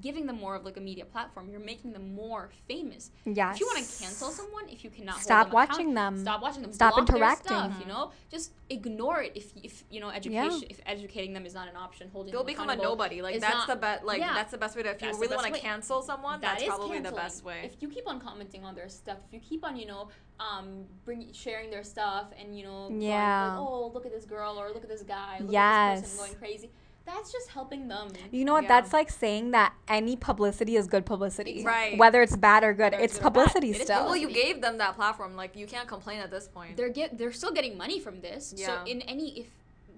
[0.00, 1.48] giving them more of like a media platform.
[1.50, 3.10] You're making them more famous.
[3.24, 3.54] Yes.
[3.54, 6.18] If you want to cancel someone, if you cannot hold Stop them watching them.
[6.20, 6.72] Stop watching them.
[6.72, 7.46] Stop block their interacting.
[7.48, 9.32] Stuff, you know, just ignore it.
[9.34, 12.46] If if you know education, if educating them is not an option, holding They'll them
[12.54, 13.22] become a nobody.
[13.22, 14.04] Like that's not- the best.
[14.04, 14.34] Like yeah.
[14.34, 14.90] that's the best way to.
[14.90, 17.44] If you That's the really want to cancel someone, That that's is probably the best
[17.44, 17.60] way.
[17.64, 20.08] If you keep on commenting on their stuff, if you keep on, you know,
[20.40, 23.48] um, bring sharing their stuff, and you know, going, Yeah.
[23.50, 26.00] like, oh, look at this girl or look at this guy, look at this Yes.
[26.02, 26.70] person going crazy.
[27.06, 28.08] That's just helping them.
[28.32, 28.64] You know what?
[28.64, 28.68] Yeah.
[28.68, 31.62] That's like saying that any publicity is good publicity.
[31.64, 31.96] Right.
[31.96, 34.04] Whether it's bad or good, Whether it's it's good or bad, publicity it is still.
[34.04, 35.36] well, you gave them that platform.
[35.36, 36.76] Like you can't complain at this point.
[36.76, 38.52] They're get they're still getting money from this.
[38.56, 38.84] So Yeah.
[38.84, 39.46] in any if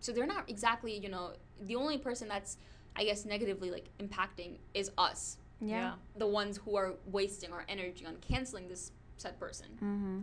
[0.01, 1.33] so they're not exactly you know
[1.63, 2.59] the only person that's
[2.95, 5.93] I guess negatively like impacting is us, yeah.
[6.17, 9.67] the ones who are wasting our energy on canceling this said person.
[9.79, 10.19] hmm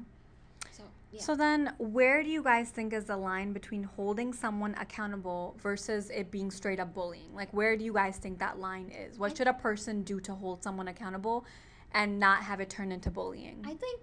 [0.76, 1.22] So yeah.
[1.22, 6.10] So then, where do you guys think is the line between holding someone accountable versus
[6.10, 7.34] it being straight up bullying?
[7.34, 9.18] Like, where do you guys think that line is?
[9.18, 11.46] What should a person do to hold someone accountable
[11.94, 13.64] and not have it turn into bullying?
[13.64, 14.02] I think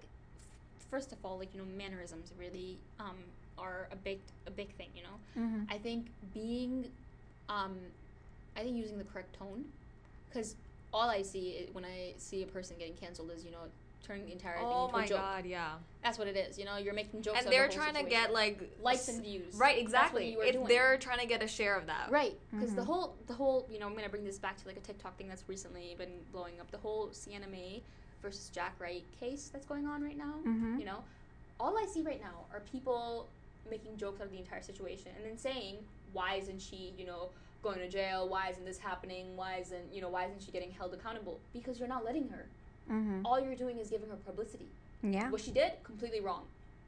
[0.89, 3.17] first of all, like you know, mannerisms really um,
[3.57, 4.89] are a big a big thing.
[4.95, 5.71] You know, Mhm.
[5.71, 6.91] I think being,
[7.49, 7.77] um,
[8.55, 9.65] I think using the correct tone,
[10.29, 10.55] because
[10.91, 13.65] all I see when I see a person getting canceled is you know
[14.03, 15.17] turning the entire oh thing into my a joke.
[15.17, 15.71] god, yeah.
[16.03, 16.59] That's what it is.
[16.59, 17.39] You know, you're making jokes.
[17.39, 19.55] And out they're the whole trying to get like likes and views.
[19.55, 20.31] Right, That's what exactly.
[20.31, 20.67] you If doing.
[20.67, 22.11] they're trying to get a share of that.
[22.11, 22.85] Right, because the Mhm.
[22.85, 25.27] whole the whole you know I'm gonna bring this back to like a TikTok thing
[25.27, 26.69] that's recently been blowing up.
[26.71, 27.81] The whole Sienna Mae
[28.21, 30.35] versus Jack Wright case that's going on right now.
[30.45, 30.79] Mhm.
[30.79, 31.03] You know,
[31.59, 33.27] all I see right now are people
[33.69, 35.77] making jokes out of the entire situation and then saying
[36.11, 37.29] why isn't she you know
[37.61, 38.27] going to jail?
[38.27, 39.37] Why isn't this happening?
[39.37, 41.39] Why isn't you know why isn't she getting held accountable?
[41.53, 42.45] Because you're not letting her.
[42.89, 43.21] Mhm.
[43.25, 44.67] All you're doing is giving her publicity.
[45.01, 45.29] Yeah.
[45.29, 46.45] What she did, completely wrong.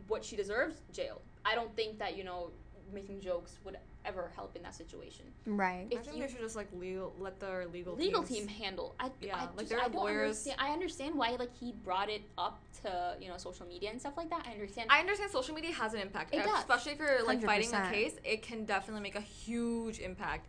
[0.08, 1.22] What she deserves, jail.
[1.44, 2.52] I don't think that you know
[2.94, 5.26] making jokes would ever help in that situation.
[5.48, 5.88] Right.
[5.92, 8.94] I think you- they should just like legal, let their legal legal teams- team handle.
[9.00, 10.22] I, Yeah, I like just, they're I don't lawyers.
[10.46, 10.62] understand.
[10.62, 14.16] I understand why like he brought it up to you know social media and stuff
[14.16, 14.46] like that.
[14.48, 14.92] I understand.
[14.92, 16.60] I understand social media has an impact, It does.
[16.60, 18.16] especially if you're like fighting a case.
[18.24, 20.48] It can definitely make a huge impact.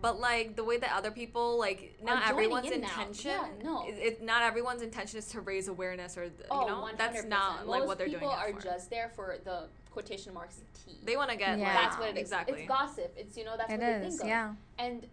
[0.00, 3.30] But like the way that other people like not everyone's in intention.
[3.30, 3.86] Yeah, no.
[3.86, 6.98] it, it- not everyone's intention is to raise awareness or th- oh, you know 100%.
[6.98, 8.20] that's not like Most what they're doing.
[8.20, 8.60] people are for.
[8.60, 10.98] just there for the quotation marks tea.
[11.04, 11.66] they want to get Yeah.
[11.66, 12.20] like, That's what it is.
[12.22, 12.60] exactly.
[12.60, 13.12] It's gossip.
[13.16, 14.14] It's you know that's It what they is.
[14.14, 14.28] think of.
[14.28, 14.54] Yeah.
[14.78, 15.06] and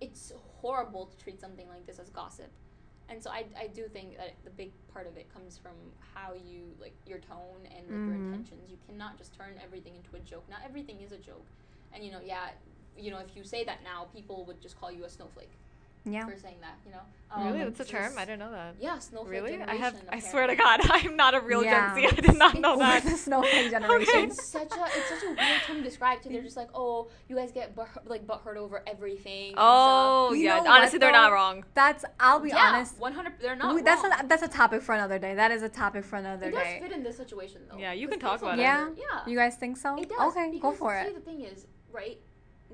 [0.00, 2.50] it's horrible to treat something like this as gossip
[3.08, 5.72] and so I, I do think that the big part of it comes from
[6.14, 8.24] how you like your tone and like, your Mhm.
[8.34, 11.46] intentions you cannot just turn everything into a joke not everything is a joke
[11.92, 12.48] and you know yeah
[12.98, 15.50] you know if you say that now people would just call you a snowflake
[16.04, 16.26] Yeah.
[16.26, 16.76] for saying that.
[16.86, 17.00] You know.
[17.50, 18.12] really, Um, that's a term.
[18.16, 18.74] I didn't know that.
[18.80, 19.60] Yeah, snowflake Really?
[19.62, 19.96] I have.
[20.10, 21.94] I swear to God, I'm not a real Yeah.
[21.96, 22.16] Gen Z.
[22.18, 23.02] I did not know that.
[23.02, 24.24] the snowflake generation.
[24.30, 26.20] It's such a it's such a weird term to describe.
[26.22, 29.54] To they're just like, oh, you guys get butt, like butt hurt over everything.
[29.56, 30.58] Oh yeah.
[30.58, 31.64] know what, Honestly, they're not wrong.
[31.74, 32.04] That's.
[32.20, 32.98] I'll be yeah, honest.
[33.00, 33.32] one hundred.
[33.40, 33.74] They're not.
[33.74, 34.12] we- that's wrong.
[34.20, 35.34] a, that's a topic for another day.
[35.34, 36.78] That is a topic for another It does day.
[36.82, 37.78] fit in this situation though.
[37.78, 38.62] Yeah, you can talk about it.
[38.62, 38.90] Yeah?
[38.96, 39.26] Yeah.
[39.26, 39.96] You guys think so?
[39.96, 40.36] It does.
[40.36, 41.14] Okay, go for see, it.
[41.14, 42.18] the thing is, right?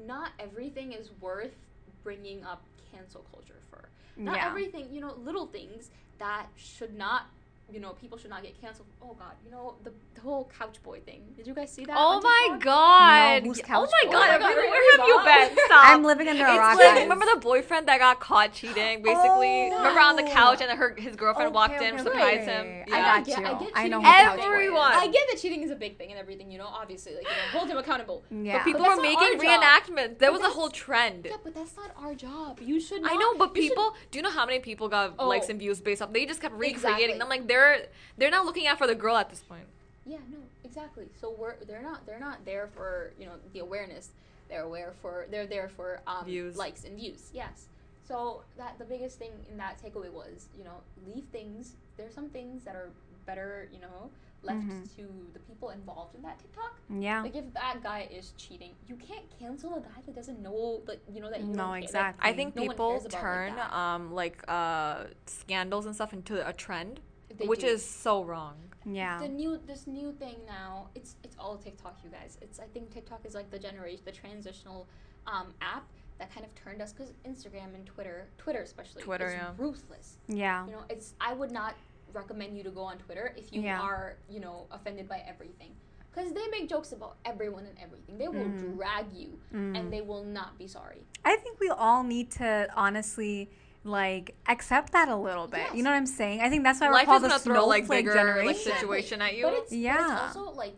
[0.06, 1.54] Not everything is worth
[2.02, 3.88] bringing up cancel culture for.
[4.16, 4.48] Not Yeah.
[4.48, 7.26] everything, you know, little things that should not,
[7.72, 8.88] you know, people should not get canceled.
[9.02, 11.22] Oh God, you know the, the whole couch boy thing.
[11.36, 11.94] Did you guys see that?
[11.96, 13.42] Oh my God.
[13.42, 14.12] No, who's couch oh my boy?
[14.12, 14.28] God.
[14.28, 15.64] Oh my God, Where, where where have you been?
[15.66, 15.84] Stop.
[15.90, 16.76] I'm living under a It's rock.
[16.78, 17.02] like guys.
[17.02, 19.70] remember the boyfriend that got caught cheating, oh, basically.
[19.72, 22.42] Oh, remember on the couch and her his girlfriend Okay, walked okay, in, okay, surprised
[22.42, 22.84] okay.
[22.84, 22.84] him.
[22.92, 23.18] I Yeah.
[23.18, 23.46] got Yeah, you.
[23.46, 24.46] I get I know cheating who is couch boy is.
[24.46, 24.92] Everyone.
[24.92, 27.28] I get that cheating is a big thing and everything, you know, obviously, like, you
[27.30, 28.22] know, hold him accountable.
[28.30, 28.58] Yeah.
[28.58, 30.18] But people But were making reenactments.
[30.18, 31.26] There was a whole trend.
[31.28, 32.58] Yeah, but that's not our job.
[32.62, 33.02] You should.
[33.02, 33.94] Not, I know, but you should- people.
[34.10, 35.28] Do you know how many people got Oh.
[35.28, 36.12] likes and views based off?
[36.12, 37.18] They just kept recreating Exactly.
[37.18, 37.28] them.
[37.28, 37.86] Like they're they're
[38.18, 39.66] they're not looking out for the girl at this point.
[40.06, 41.06] Yeah, no, exactly.
[41.20, 44.10] So we're they're not they're not there for you know the awareness.
[44.48, 46.56] They're aware for they're there for um, Views.
[46.56, 47.30] likes and views.
[47.32, 47.66] Yes.
[48.08, 51.74] So that the biggest thing in that takeaway was you know leave things.
[51.96, 52.90] There's some things that are
[53.26, 54.10] better you know
[54.42, 54.96] left Mhm.
[54.96, 55.02] to
[55.34, 56.74] the people involved in that TikTok.
[56.88, 57.20] Yeah.
[57.22, 61.00] Like if that guy is cheating, you can't cancel a guy that doesn't know like
[61.12, 61.70] you know that you No, don't.
[61.72, 62.28] Like, exactly.
[62.30, 66.52] I think No people about like turn um like uh scandals and stuff into a
[66.54, 67.00] trend,
[67.36, 67.66] they which do.
[67.66, 68.54] is so wrong.
[68.86, 69.18] Yeah.
[69.20, 72.90] the new this new thing now it's it's all tiktok you guys it's i think
[72.90, 74.88] tiktok is like the generation the transitional
[75.26, 75.84] um, app
[76.18, 79.50] that kind of turned us because instagram and twitter twitter especially Twitter, is yeah.
[79.58, 80.64] ruthless Yeah.
[80.64, 81.74] you know it's i would not
[82.14, 83.80] recommend you to go on twitter if you Yeah.
[83.82, 85.72] are you know offended by everything
[86.10, 88.76] because they make jokes about everyone and everything they will Mhm.
[88.76, 89.76] drag you Mm.
[89.78, 93.50] and they will not be sorry I think we all need to honestly
[93.84, 95.60] like accept that a little bit.
[95.60, 95.74] Yes.
[95.74, 96.40] You know what I'm saying?
[96.40, 98.46] I think that's why we're Life called is the gonna throw like bigger generation.
[98.46, 99.44] like situation at you.
[99.44, 99.96] But it's, Yeah.
[99.96, 100.74] but it's also like,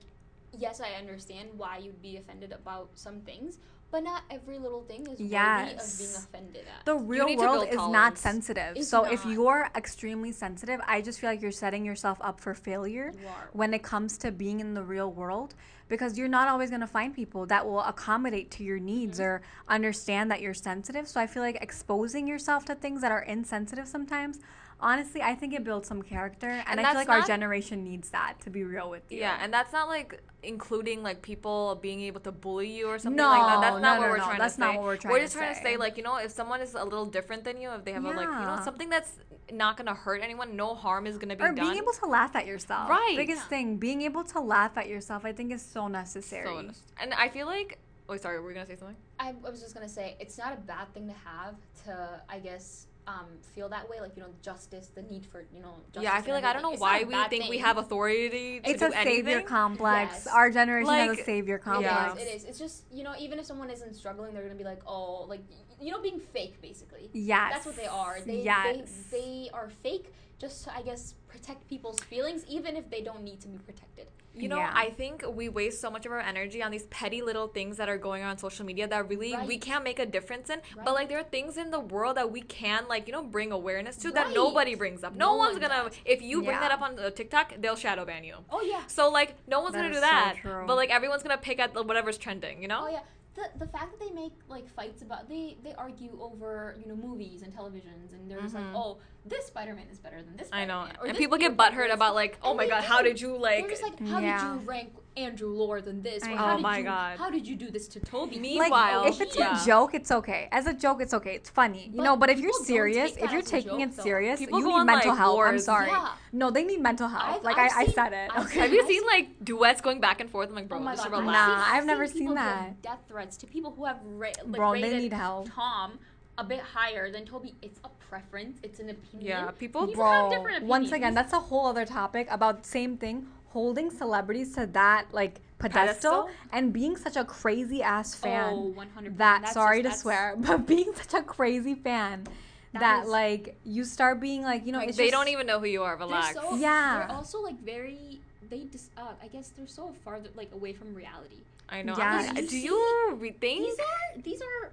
[0.56, 3.58] yes, I understand why you'd be offended about some things,
[3.90, 5.98] but not every little thing is worthy of Yes.
[5.98, 6.84] being offended at.
[6.86, 8.76] the real world build is not sensitive.
[8.76, 12.54] It's so if you're extremely sensitive, I just feel like you're setting yourself up for
[12.54, 13.50] failure you are.
[13.52, 15.54] when it comes to being in the real world
[15.92, 19.28] because you're not always going to find people that will accommodate to your needs Mm-hmm.
[19.28, 21.06] or understand that you're sensitive.
[21.06, 24.40] So I feel like exposing yourself to things that are insensitive sometimes,
[24.80, 27.84] honestly, I think it builds some character and, And I feel that's like our generation
[27.84, 29.18] needs that to be real with you.
[29.18, 33.16] Yeah, and that's not like including like people being able to bully you or something
[33.16, 33.60] No, like that.
[33.60, 35.18] That's no, not no, what we're no, trying that's to not what we're trying We're
[35.18, 35.72] to just trying to say.
[35.74, 38.04] say like you know if someone is a little different than you, if they have
[38.04, 39.12] a like you know something that's
[39.50, 41.66] not gonna hurt anyone, no harm is gonna be or done.
[41.66, 42.88] being able to laugh at yourself.
[42.88, 43.14] Right.
[43.16, 46.46] Biggest thing, being able to laugh at yourself, I think is so necessary.
[46.46, 46.70] so,
[47.00, 47.78] and I feel like.
[48.08, 48.40] Oh, sorry.
[48.40, 48.96] Were we gonna say something?
[49.18, 52.38] I, I was just gonna say it's not a bad thing to have to, I
[52.40, 54.00] guess, um, feel that way.
[54.00, 55.74] Like you know, justice, the need for you know.
[55.92, 57.78] Justice yeah, I feel like I don't know It's why we bad think we have
[57.78, 59.46] authority to it's do a savior anything.
[59.46, 60.12] complex.
[60.12, 60.26] Yes.
[60.26, 62.20] Our generation has Like- a savior complex.
[62.20, 62.44] is, it is.
[62.44, 65.40] It's just you know, even if someone isn't struggling, they're gonna be like, oh, like
[65.50, 67.10] y- you know, being fake, basically.
[67.12, 67.50] Yeah.
[67.50, 68.18] That's what they are.
[68.24, 68.88] They, yes.
[69.10, 73.22] they they are fake just to, I guess, protect people's feelings, even if they don't
[73.22, 74.08] need to be protected.
[74.34, 74.72] You know, Yeah.
[74.74, 77.88] I think we waste so much of our energy on these petty little things that
[77.90, 80.58] are going on on social media that really we can't make a difference in.
[80.74, 80.84] Right.
[80.86, 83.52] But like there are things in the world that we can like, you know, bring
[83.52, 85.14] awareness to that nobody brings up.
[85.14, 85.98] No, No one's one gonna does.
[86.06, 86.60] if you bring Yeah.
[86.60, 88.36] that up on uh, TikTok, they'll shadow ban you.
[88.50, 88.86] Oh yeah.
[88.86, 90.36] So like no one's That gonna do that.
[90.40, 90.64] true.
[90.66, 92.84] But like everyone's gonna pick at whatever's trending, you know?
[92.86, 93.00] Oh yeah.
[93.34, 96.94] The, the fact that they make like fights about they they argue over you know
[96.96, 98.76] movies and televisions and they're just like mm-hmm.
[98.76, 100.48] oh this Spider Man is better than this.
[100.52, 100.88] I know.
[101.00, 103.70] Or And people get butthurt about like, oh my god, how did you like They're
[103.70, 104.38] just like, how Yeah.
[104.38, 106.22] did you rank Andrew lower than this?
[106.24, 107.18] I Or how Oh did my you, God.
[107.18, 108.38] How did you do this to Toby?
[108.38, 109.62] Me- like Meanwhile, if it's yeah.
[109.62, 110.48] a joke, it's okay.
[110.50, 111.34] As a joke, it's okay.
[111.34, 112.16] It's funny, you But know.
[112.16, 114.02] But if you're serious, if you're taking joke, it though.
[114.02, 115.40] serious, People you need on, mental like, health.
[115.44, 115.88] I'm sorry.
[115.88, 116.12] Yeah.
[116.32, 117.36] No, they need mental health.
[117.36, 118.30] I've- like I've I, I said it.
[118.34, 118.60] I've Okay.
[118.60, 120.48] Have you seen seen- like duets going back and forth?
[120.48, 121.36] I'm like, bro, oh my just god, relax.
[121.36, 122.80] Nah, I've never seen seen that.
[122.82, 125.48] Death threats to people who have ra- like, Bro, they rated need help.
[125.54, 125.98] Tom
[126.38, 127.54] a bit higher than Toby.
[127.60, 128.58] It's a preference.
[128.62, 129.28] It's an opinion.
[129.28, 132.96] Yeah, people- People have Bro, different once again, that's a whole other topic about same
[132.96, 133.26] thing.
[133.52, 136.30] Holding celebrities to that like pedestal, Pedestal?
[136.52, 138.52] and being such a crazy ass fan.
[138.54, 139.18] Oh, 100%.
[139.18, 142.24] that That's sorry just- to swear, but being such a crazy fan
[142.72, 145.28] That that, is- like you start being like you know Like, it's they just- don't
[145.28, 145.96] even know who you are.
[145.98, 147.06] They're so, Yeah.
[147.06, 148.20] They're also like very.
[148.48, 151.36] They dis- uh, I guess they're so far like away from reality.
[151.68, 151.94] I know.
[151.96, 152.26] Yeah.
[152.30, 153.60] I'm You do see- you re- think?
[153.66, 154.70] These are these are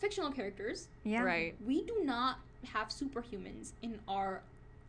[0.00, 0.88] fictional characters.
[1.04, 1.54] yeah Right.
[1.66, 2.38] We do not
[2.74, 4.42] have superhumans in our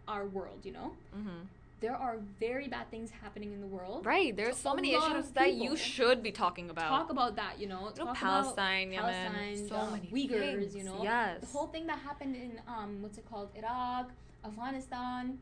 [0.09, 0.59] our world.
[0.63, 0.91] You know.
[1.17, 1.39] Mm-hmm.
[1.79, 4.05] There are very bad things happening in the world.
[4.05, 4.35] Right.
[4.35, 6.89] There's To so many issues that you should be talking about.
[6.89, 7.91] Talk about that, you know.
[7.97, 10.75] You know, Palestine, about Yemen, Palestine, so uh, many Uyghurs, things.
[10.75, 10.99] you know.
[11.03, 11.41] Yes.
[11.41, 14.11] The whole thing that happened in um, what's it called, Iraq,
[14.45, 15.39] Afghanistan.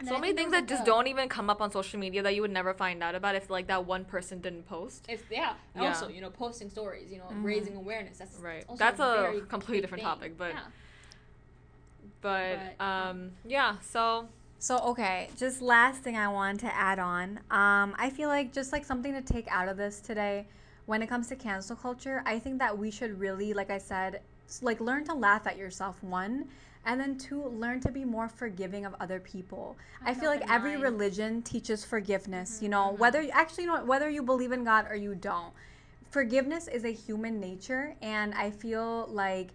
[0.00, 2.34] And so many things that just a- don't even come up on social media that
[2.34, 5.04] you would never find out about if like that one person didn't post.
[5.08, 5.88] If yeah, Yeah.
[5.88, 7.44] also you know posting stories, you know Mhm.
[7.44, 8.18] raising awareness.
[8.18, 8.64] That's Right.
[8.68, 10.10] Also That's a very completely different thing.
[10.12, 10.60] topic, but- yeah.
[12.20, 14.28] But, But, um yeah, so
[14.64, 17.38] So okay, just last thing I want to add on.
[17.50, 20.46] Um, I feel like just like something to take out of this today,
[20.86, 24.22] when it comes to cancel culture, I think that we should really, like I said,
[24.62, 26.02] like learn to laugh at yourself.
[26.02, 26.46] One,
[26.86, 29.76] and then two, learn to be more forgiving of other people.
[30.02, 30.82] I an feel like every mind.
[30.82, 32.54] religion teaches forgiveness.
[32.54, 35.14] Mm-hmm, You know, whether you actually, you know, whether you believe in God or you
[35.14, 35.52] don't,
[36.10, 39.48] forgiveness is a human nature, and I feel like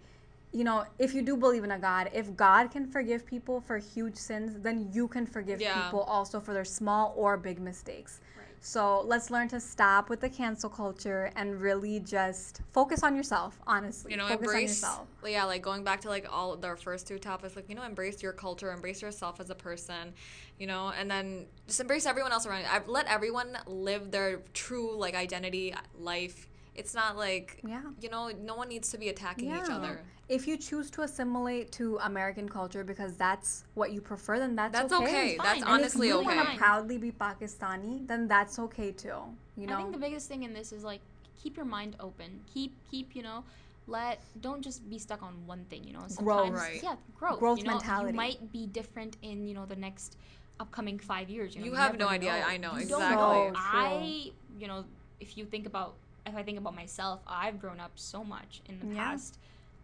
[0.52, 3.78] you know, if you do believe in a God, if God can forgive people for
[3.78, 5.84] huge sins, then you can forgive Yeah.
[5.84, 8.20] people also for their small or big mistakes.
[8.36, 8.46] Right.
[8.60, 13.60] So let's learn to stop with the cancel culture and really just focus on yourself,
[13.66, 14.10] honestly.
[14.10, 15.08] you know, focus on embrace yourself.
[15.24, 18.20] yeah, like going back to like all their first two topics, like, you know, embrace
[18.20, 20.12] your culture, embrace yourself as a person,
[20.58, 22.66] you know, and then just embrace everyone else around you.
[22.70, 26.48] I've Let everyone live their true like identity life.
[26.74, 27.82] It's not like Yeah.
[28.00, 30.02] you know, no one needs to be attacking each other.
[30.28, 34.72] If you choose to assimilate to American culture because that's what you prefer, then that's,
[34.72, 35.04] That's okay.
[35.04, 35.36] okay.
[35.36, 35.62] That's fine.
[35.62, 36.36] And honestly if you okay.
[36.36, 39.20] want to proudly be Pakistani, then that's okay too.
[39.56, 41.00] You know, I think the biggest thing in this is like
[41.42, 42.40] keep your mind open.
[42.52, 43.44] Keep keep you know
[43.86, 45.82] let don't just be stuck on one thing.
[45.84, 46.80] You know sometimes Right.
[46.82, 48.10] yeah growth Growth you know, mentality.
[48.12, 50.16] You might be different in you know the next
[50.60, 51.54] upcoming five years.
[51.56, 52.32] You, know, You have no idea.
[52.38, 52.46] know.
[52.46, 53.16] I know, You exactly.
[53.16, 53.58] Don't know.
[53.58, 54.84] I you know
[55.18, 55.94] if you think about
[56.30, 59.04] if I think about myself, I've grown up so much in the Yeah.
[59.04, 59.38] past.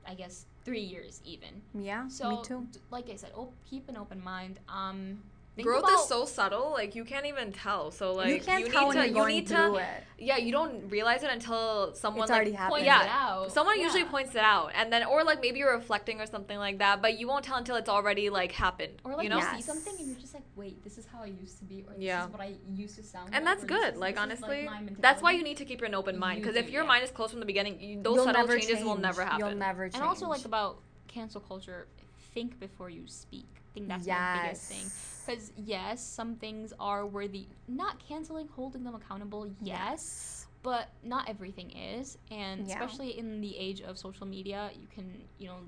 [0.08, 1.62] I guess three years even.
[1.74, 2.66] yeah, So me too.
[2.90, 4.60] like I said, oh, keep an open mind.
[4.68, 5.18] Um,
[5.56, 7.90] think Growth about- is so subtle, like you can't even tell.
[7.90, 10.04] So like you can't need tell when to you're you need to it.
[10.18, 12.72] yeah, you don't realize it until someone It's like already happened.
[12.74, 13.52] point yeah, it out.
[13.52, 16.78] Someone usually points it out, and then or like maybe you're reflecting or something like
[16.78, 18.92] that, but you won't tell until it's already like happened.
[19.02, 19.56] Or like you you, know, Yeah.
[19.56, 21.94] see something and you're just like, wait, this is how I used to be, or
[21.94, 22.26] this Yeah.
[22.26, 23.30] is what I used to sound.
[23.34, 23.94] and like, that's good.
[23.94, 26.56] is- like honestly, my that's why you need to keep an open mind You because
[26.56, 26.88] if your yeah.
[26.88, 29.38] mind is closed from the beginning, you, those You'll subtle never changes will never happen.
[29.46, 29.94] You'll never change.
[29.94, 31.86] And also like about cancel culture,
[32.34, 33.46] think before you speak.
[33.56, 35.15] I think that's my biggest thing.
[35.26, 37.48] Because yes, some things are worthy.
[37.68, 39.50] Not canceling, holding them accountable.
[39.60, 40.46] Yes.
[40.62, 42.74] But not everything is, and Yeah.
[42.74, 45.58] especially in the age of social media, you can you know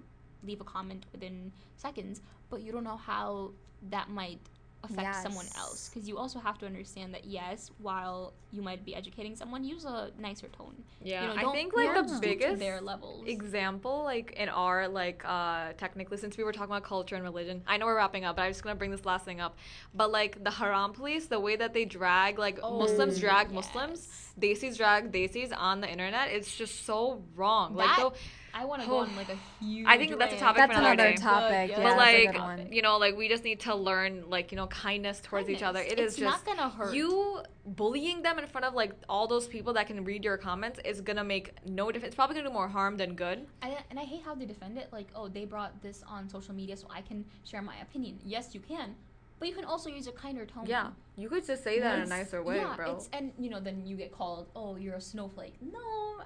[0.43, 3.53] leave a comment within seconds, but you don't know how
[3.91, 4.41] that might
[4.85, 5.89] affect someone else.
[5.89, 9.85] Because you also have to understand that yes, while you might be educating someone, use
[9.85, 10.75] a nicer tone.
[11.03, 13.25] yeah, you know, I don't- think like the stoop biggest their levels.
[13.27, 17.63] example like in our like uh technically since we were talking about culture and religion
[17.67, 19.57] i know we're wrapping up but i'm just gonna bring this last thing up
[19.95, 23.55] but like the haram police the way that they drag like muslims Oh, drag yes.
[23.55, 24.09] muslims
[24.41, 28.13] desis drag desis on the internet it's just so wrong like That- though
[28.55, 29.87] I want to go on like a huge.
[29.87, 31.17] I think that's a topic That's for another another day.
[31.17, 31.69] topic.
[31.69, 32.73] Good, Yeah, but that's a like good one.
[32.73, 35.81] you know like we just need to learn like you know kindness towards each other
[35.81, 36.95] It it's is just not gonna hurt.
[36.95, 40.81] you bullying them in front of like all those people that can read your comments
[40.85, 43.99] is gonna make no difference it's probably gonna do more harm than good I, and
[43.99, 44.89] I hate how they defend it.
[44.93, 48.19] Like, oh, they brought this on social media, so I can share my opinion.
[48.25, 48.95] Yes, you can,
[49.39, 50.67] but you can also use a kinder tone.
[50.67, 53.51] yeah you could just say that in a nicer way yeah, bro It's, and you
[53.51, 55.55] know, then you get called, oh, you're a snowflake.
[55.61, 55.79] No,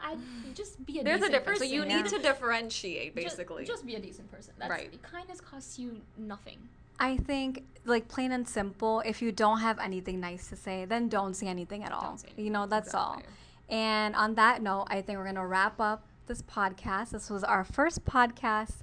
[0.03, 0.17] I
[0.55, 1.05] just be a.
[1.05, 1.59] There's a decent difference.
[1.61, 1.97] So you Yeah.
[2.03, 3.65] need to differentiate, basically.
[3.65, 4.53] Just, be a decent person.
[4.59, 4.91] That's Right.
[4.93, 5.03] It.
[5.03, 6.59] Kindness costs you nothing.
[7.01, 11.09] I think, like plain and simple, if you don't have anything nice to say, then
[11.09, 12.11] don't say anything at all.
[12.11, 12.45] Anything.
[12.45, 13.25] You know, that's Exactly.
[13.25, 13.31] all.
[13.71, 17.11] And on that note, I think we're gonna wrap up this podcast.
[17.11, 18.77] This was our first podcast.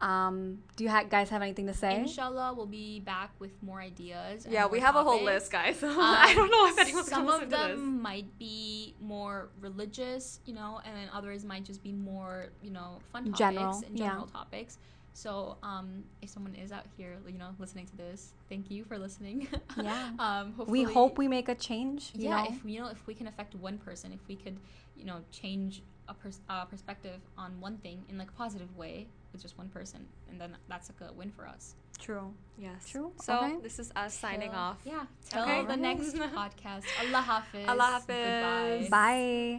[0.00, 1.96] Um, do you ha- guys have anything to say?
[2.00, 4.44] Inshallah, we'll be back with more ideas.
[4.44, 5.76] and yeah, more we have a whole list, guys.
[5.80, 8.02] So Um, I don't know if anyone's some gonna of listen to them this.
[8.02, 12.98] might be more religious, you know, and then others might just be more, you know,
[13.12, 14.08] fun topics General, and yeah.
[14.08, 14.78] general topics.
[15.16, 18.98] So, um, if someone is out here, you know, listening to this, thank you for
[18.98, 19.46] listening.
[19.80, 20.10] Yeah.
[20.18, 22.10] um, we hope we make a change.
[22.14, 22.48] You yeah, know?
[22.50, 24.58] if you know, if we can affect one person, if we could,
[24.96, 29.06] you know, change a pers- uh, perspective on one thing in like a positive way
[29.32, 31.74] with just one person, and then that's like a win for us.
[31.98, 32.32] True.
[32.58, 32.88] Yes.
[32.88, 33.12] True.
[33.22, 33.56] So Okay.
[33.62, 34.78] this is us signing Till- off.
[34.84, 35.06] Yeah.
[35.30, 35.64] Till Okay.
[35.64, 36.84] the next podcast.
[37.00, 37.68] Allah Hafiz.
[37.68, 38.88] Allah Hafiz.
[38.88, 38.88] Goodbye.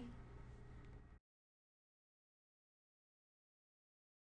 [0.01, 0.14] Bye.